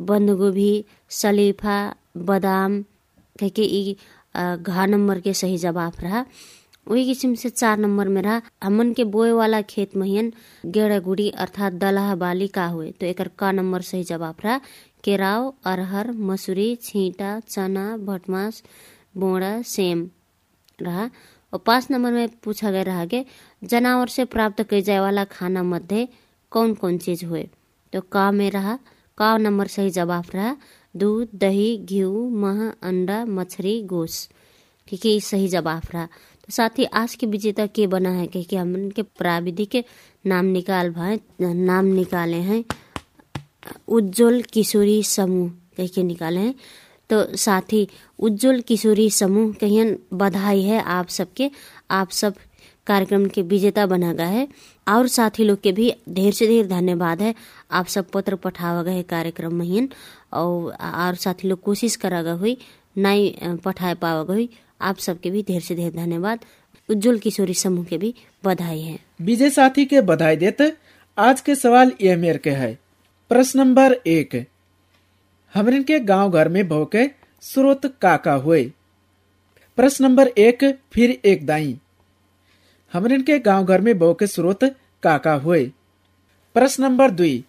[0.09, 0.73] बंदगोभी,
[1.11, 1.79] सलीफा,
[2.17, 2.83] बदाम
[3.39, 3.95] के ई
[4.35, 6.25] घा नंबर के सही जवाब रहा।
[6.87, 10.31] वही किस्म से चार नंबर में रहा। हमन के बोए वाला खेत महियन
[10.65, 14.59] गेड़ा गुड़ी अर्थात दलह बाली का हुए तो एकर का नंबर सही जवाब रहा?
[15.03, 18.63] केराव, अरहर, मसूरी, छींटा, चना, भटमास,
[19.17, 20.09] बोड़ा, सेम
[20.79, 21.09] रहा।
[21.53, 23.23] और पाँच नंबर में पूछा गया रहा कि
[23.61, 26.07] जानवर से प्राप्त किए जाए वाला खाना मध्य
[26.51, 27.47] कौन कौन चीज़ हुए?
[27.93, 28.77] तो का में रहा,
[29.17, 30.55] का नंबर सही जवाब रहा,
[30.95, 34.27] दूध, दही घी मह, अंडा मछली गोश।
[34.87, 38.27] ठीक है, ये सही जवाब रहा। तो साथ ही आज के विजेता के बना है
[38.27, 39.83] कि हम उनके प्राविधि के
[40.25, 42.63] नाम निकाल भाई नाम निकाले हैं,
[43.87, 46.55] उज्जवल किशोरी समूह कह के निकाले हैं।
[47.09, 47.87] तो साथ ही
[48.19, 51.49] उज्जवल किशोरी समूह कहियन बधाई है आप सबके,
[51.91, 52.35] आप सब
[52.87, 54.47] कार्यक्रम के विजेता बना गए है।
[54.87, 57.33] और साथी लोग के भी ढेर से ढेर धन्यवाद है।
[57.71, 59.87] आप सब पत्र पठावा गए कार्यक्रम में
[60.33, 62.57] और और साथी लोग कोशिश करा गए हुई
[62.97, 64.49] नहीं पठाए पावा गई
[64.81, 66.39] आप सबके भी ढेर से ढेर धन्यवाद।
[66.89, 68.13] उज्जवल किशोरी समूह के भी
[68.45, 70.71] बधाई है। विजय साथी के बधाई देते,
[71.17, 72.77] आज के सवाल ये मेर के है।
[73.31, 74.45] प्रश्न नंबर एक,
[75.53, 77.07] हमरन के गाँव घर में भव के
[77.41, 78.63] स्रोत काका हुए?
[79.77, 81.77] प्रश्न नंबर एक, फिर एक दाई।
[82.93, 84.63] हमरन के गाँव घर में भव के स्रोत
[85.03, 85.71] काका हुए।
[86.53, 87.45] प्रश्न नंबर दुई,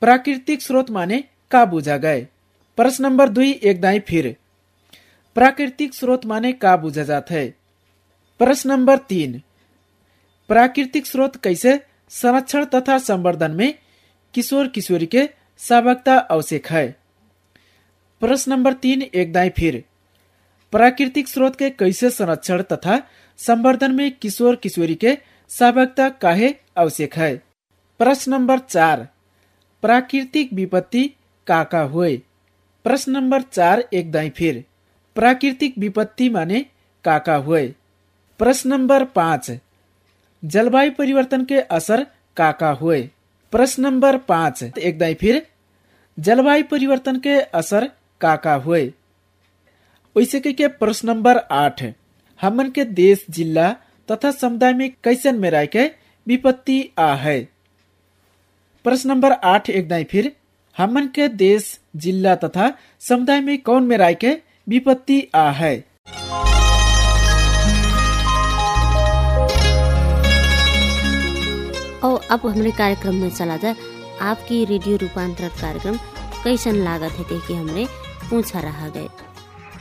[0.00, 2.28] प्राकृतिक स्रोत माने का बुझा गए।
[2.76, 4.36] प्रश्न नंबर दुई, एक दाई फिर,
[5.34, 7.54] प्राकृतिक स्रोत माने का बुझा जाता है।
[8.38, 9.42] प्रश्न नंबर तीन,
[10.48, 13.74] प्राकृतिक स्रोत कैसे संरक्षण तथा संवर्धन में
[14.34, 15.28] किशोर किशोरी के
[15.58, 16.96] सहभागिता आवश्यक है?
[18.20, 19.84] प्रश्न नंबर तीन, एक दाई फिर,
[20.72, 23.02] प्राकृतिक स्रोत के कैसे संरक्षण तथा
[23.38, 25.18] संवर्धन में किशोर किशोरी के
[25.48, 27.36] सहभागिता काहे आवश्यक है।
[27.98, 29.08] प्रश्न नंबर चार,
[29.82, 31.10] प्राकृतिक विपत्ति
[31.46, 32.22] काका हुए।
[32.84, 34.64] प्रश्न नंबर चार, एक दाई फिर,
[35.14, 36.66] प्राकृतिक विपत्ति माने
[37.04, 37.74] का का हुए।
[38.38, 39.58] प्रश्न नंबर पाँच,
[40.44, 42.06] जलवायु परिवर्तन के असर
[42.36, 43.10] काका हुए।
[43.52, 45.46] प्रश्न नंबर पाँच, एक दाई फिर,
[46.18, 48.94] जलवायु परिवर्तन के असर का का हुए।
[50.16, 51.94] वैसे के प्रश्न नंबर आठ
[52.42, 53.72] हमन के देश, जिला
[54.10, 55.86] तथा समुदाय में कैसन में राय के
[56.26, 57.48] विपत्ति आ है?
[58.84, 60.32] प्रश्न नंबर आठ एक दाई फिर,
[60.78, 64.36] हमन के देश, जिला तथा समुदाय में कौन में राय के
[64.68, 65.84] विपत्ति आ है?
[72.04, 73.76] और अब हमारे कार्यक्रम में चला जाए
[74.20, 75.96] आपकी रेडियो रूपांतरण कार्यक्रम
[76.44, 77.86] कैसन लागत है कह के हमने
[78.30, 79.08] पूछा रहा गए।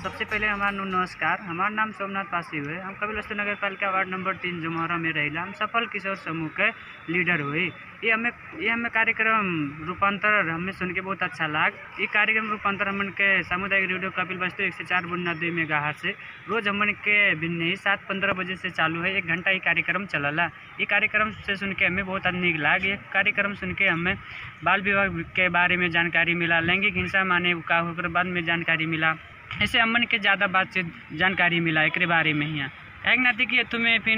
[0.05, 4.09] सबसे पहले हमारा नमस्कार। हमारा नाम सोमनाथ पासी हुए। हम कपिल वस्तु नगर पालिका वार्ड
[4.09, 6.67] नंबर तीन, जमोहरा में रहिला। हम सफल किशोर समूह के
[7.09, 7.65] लीडर हुई।
[8.03, 8.29] ये हमें
[8.61, 9.49] ये हमें कार्यक्रम
[9.87, 14.37] रूपांतर हमें सुन के बहुत अच्छा लाग। ये कार्यक्रम रूपांतर हमन के सामुदायिक रेडियो कपिल
[14.37, 16.13] वस्तु एक सौ चार बुन्ना दुई मेगा से।
[16.49, 20.05] रोज हमन के भिन्न ही सात पंद्रह बजे से चालू है। एक घंटा ये कार्यक्रम
[20.05, 20.45] चलला।
[20.79, 24.15] ये कार्यक्रम से सुन के हमें बहुत निक लाग। ये कार्यक्रम सुन के हमें
[24.63, 28.85] बाल विवाह के बारे में जानकारी मिला। लैंगिक हिंसा माने का होकर बाद में जानकारी
[28.85, 29.17] मिला।
[29.63, 32.61] ऐसे अमन के ज़्यादा बातचीत जानकारी मिला एक बारे में ही।
[33.05, 34.17] एक नाते कि तुम्हें फिर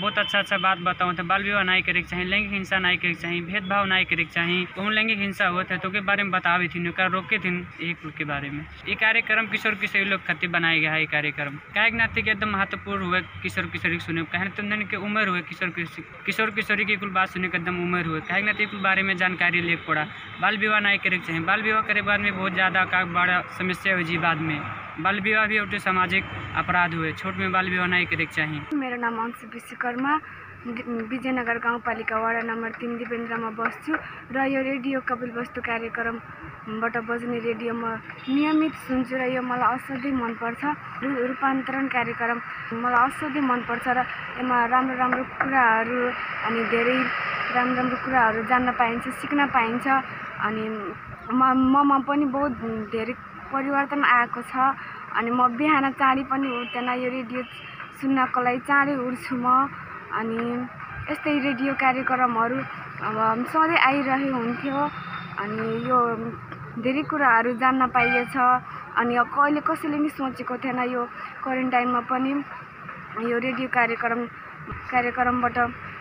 [0.00, 2.98] बहुत अच्छा अच्छा बात बताऊँ तो बाल विवाह नहीं करे के चाहिए लैंगिक हिंसा नहीं
[2.98, 6.22] करे चाहिए भेदभाव नहीं करे के चाहिए कहूँ लैंगिक हिंसा हुआ था तो के बारे
[6.22, 7.52] में बतावे थी ओकरा रोके थी
[7.90, 11.58] एक के बारे में। ये कार्यक्रम किशोर किशोरी लोग खातिर बनाया गया है ये कार्यक्रम।
[11.74, 15.26] काहे के नाते कि एकदम महत्वपूर्ण हुए किशोर किशोरी के सुने, कहे तुम के उम्र
[15.28, 18.66] हुए किशोर किशोरी किशोर की कुल बात सुने के एकदम उम्र हुए। काहे के नाते
[18.66, 20.06] कुल बारे में जानकारी ले पड़ा।
[20.40, 23.94] बाल विवाह नहीं करे चाहिए बाल विवाह करे बाद में बहुत ज़्यादा का बड़ा समस्या
[23.94, 24.58] हुई बाद में।
[24.94, 26.24] बाल विवाह भी एउटा सामाजिक
[26.56, 30.12] अपराध हुए। छोट में बाल विवाह नहीं करे के चाहिए। मेरो नाम अंशु विश्वकर्मा
[31.10, 33.92] विजयनगर गाउँपालिका वडा नम्बर तिन दिपेन्द्रमा बस्छु
[34.30, 37.90] र यो रेडियो कपिल वस्तु कार्यक्रमबाट बज्ने रेडियोमा
[38.30, 40.62] नियमित सुन्छु र यो मलाई असाध्यै मनपर्छ।
[41.02, 42.38] रूपान्तरण कार्यक्रम
[42.78, 43.98] मलाई असाध्यै मनपर्छ र
[44.38, 45.98] यसमा राम्रो राम्रो कुराहरू
[46.46, 46.98] अनि धेरै
[47.50, 49.86] राम्रो राम्रो कुराहरू जान्न पाइन्छ सिक्न पाइन्छ
[50.46, 50.64] अनि
[51.34, 51.42] म
[51.74, 52.52] ममा पनि बहुत
[52.94, 53.14] धेरै
[53.54, 54.54] परिवर्तन आएको छ।
[55.18, 57.42] अनि म बिहान चाँडी पनि उठ्दैन यो रेडियो
[58.00, 59.46] सुन्नको लागि चाँडै उठ्छु म।
[60.18, 60.38] अनि
[61.10, 62.58] यस्तै रेडियो कार्यक्रमहरू
[63.06, 64.78] अब सधैँ आइरहे हुन्थ्यो
[65.42, 65.98] अनि यो
[66.84, 68.36] धेरै कुराहरू जान्न पाइएछ
[69.00, 71.02] अनि कहिले कसैले नि सोचेको थिएन यो
[71.42, 72.32] क्वारेन्टाइनमा पनि
[73.30, 74.20] यो रेडियो कार्यक्रम
[74.90, 75.58] कार्यक्रमबाट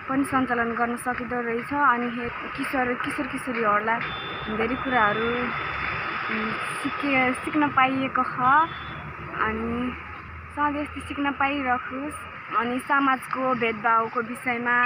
[0.07, 2.07] पनि सञ्चालन गर्न सकिँदो रहेछ। अनि
[2.55, 3.99] किशोर किशोर किशोरीहरूलाई
[4.57, 5.27] धेरै कुराहरू
[6.81, 8.37] सिके सिक्न पाइएको छ।
[9.45, 9.91] अनि
[10.55, 12.17] सधैँ यस्तै सिक्न पाइरहोस्।
[12.59, 14.77] अनि समाजको भेदभावको विषयमा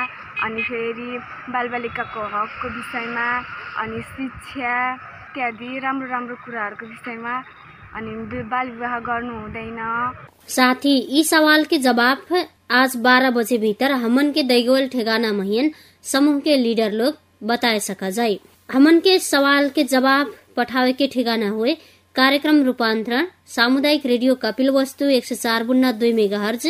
[0.44, 1.20] अनि फेरि
[1.52, 3.28] बालबालिकाको हकको विषयमा
[3.82, 7.34] अनि शिक्षा इत्यादि राम्रो राम्रो कुराहरूको विषयमा
[7.96, 8.12] अनि
[8.44, 9.80] बाल विवाह गर्नु हुँदैन।
[10.48, 12.18] साथ ई सवाल के जवाब
[12.72, 15.72] आज 12 बजे भीतर हमन के दैगोल ठेगाना महियन
[16.04, 18.40] समूह के लीडर लोग बताए सका जाए
[19.84, 21.74] जवाब पठावे के ठिकाना हुए।
[22.16, 26.68] कार्यक्रम रूपांतरण, सामुदायिक रेडियो कपिल वस्तु, एक सौ चार बुन्ना दुई मेगा हर्ज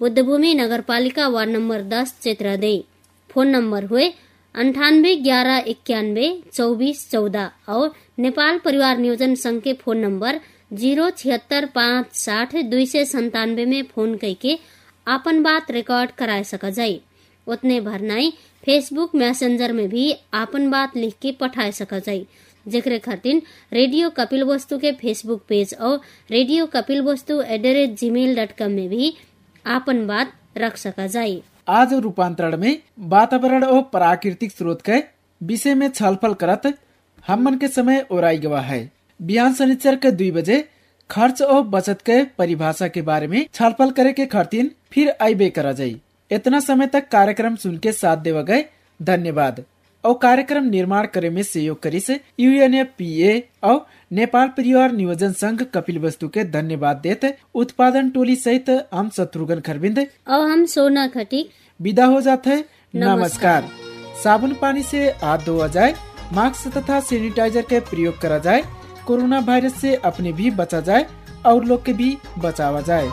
[0.00, 2.74] बुद्धभूमि, नगरपालिका वार्ड नंबर दस चित्रदे
[3.30, 4.12] फ़ोन नंबर हुए
[4.54, 10.40] अंठानवे ग्यारह इक्यानवे चौबीस चौदह और नेपाल परिवार नियोजन संघ के फ़ोन नंबर
[10.72, 14.58] ज़ीरो छिहत्तर पाँच साठ दुई सौ संतानवे में फ़ोन करके
[15.06, 17.00] आपन बात रिकॉर्ड करा सका जाये
[17.46, 18.32] उतने भरनाई
[18.64, 22.26] फेसबुक मैसेंजर में भी आपन बात लिख के पठा सका जाये
[22.70, 23.42] जेकरे खातिर
[23.72, 26.00] रेडियो कपिल वस्तु के फेसबुक पेज और
[26.30, 26.66] radio
[27.02, 29.14] Kapilvastu at the rate Gmail dot com में भी
[29.66, 32.76] आपन बात रख सका जाये आज रूपांतरण में
[33.08, 35.02] वातावरण और प्राकृतिक स्रोत के
[35.40, 36.72] विषय में छलफल करत
[37.26, 38.80] हमन के समय ओराई गवा है।
[39.20, 40.58] बिहान शनिचर के दुई बजे
[41.10, 45.72] खर्च और बचत के परिभाषा के बारे में छलफल करे के खर्तिन फिर आईबे करा
[45.72, 45.96] जाये
[46.30, 48.64] इतना समय तक कार्यक्रम सुन के साथ देवा गए।
[49.00, 49.64] धन्यवाद।
[50.04, 55.98] और कार्यक्रम निर्माण करे में सहयोग करी से यूएनएफपीए और नेपाल परिवार नियोजन संघ कपिल
[55.98, 59.98] वस्तु के धन्यवाद देते उत्पादन टोली सहित हम शत्रुघ्न खरबिंद
[60.28, 62.64] और हम सोना खटीक विदा हो जाते हैं।
[62.96, 63.68] नमस्कार। नमस्कार।
[64.22, 65.94] साबुन पानी से हाथ धोआ जाए
[66.32, 68.62] मास्क तथा सैनिटाइजर के प्रयोग करा जाए
[69.06, 71.06] कोरोना वायरस से अपने भी बचा जाए
[71.46, 73.08] और लोग के भी बचावा जाए।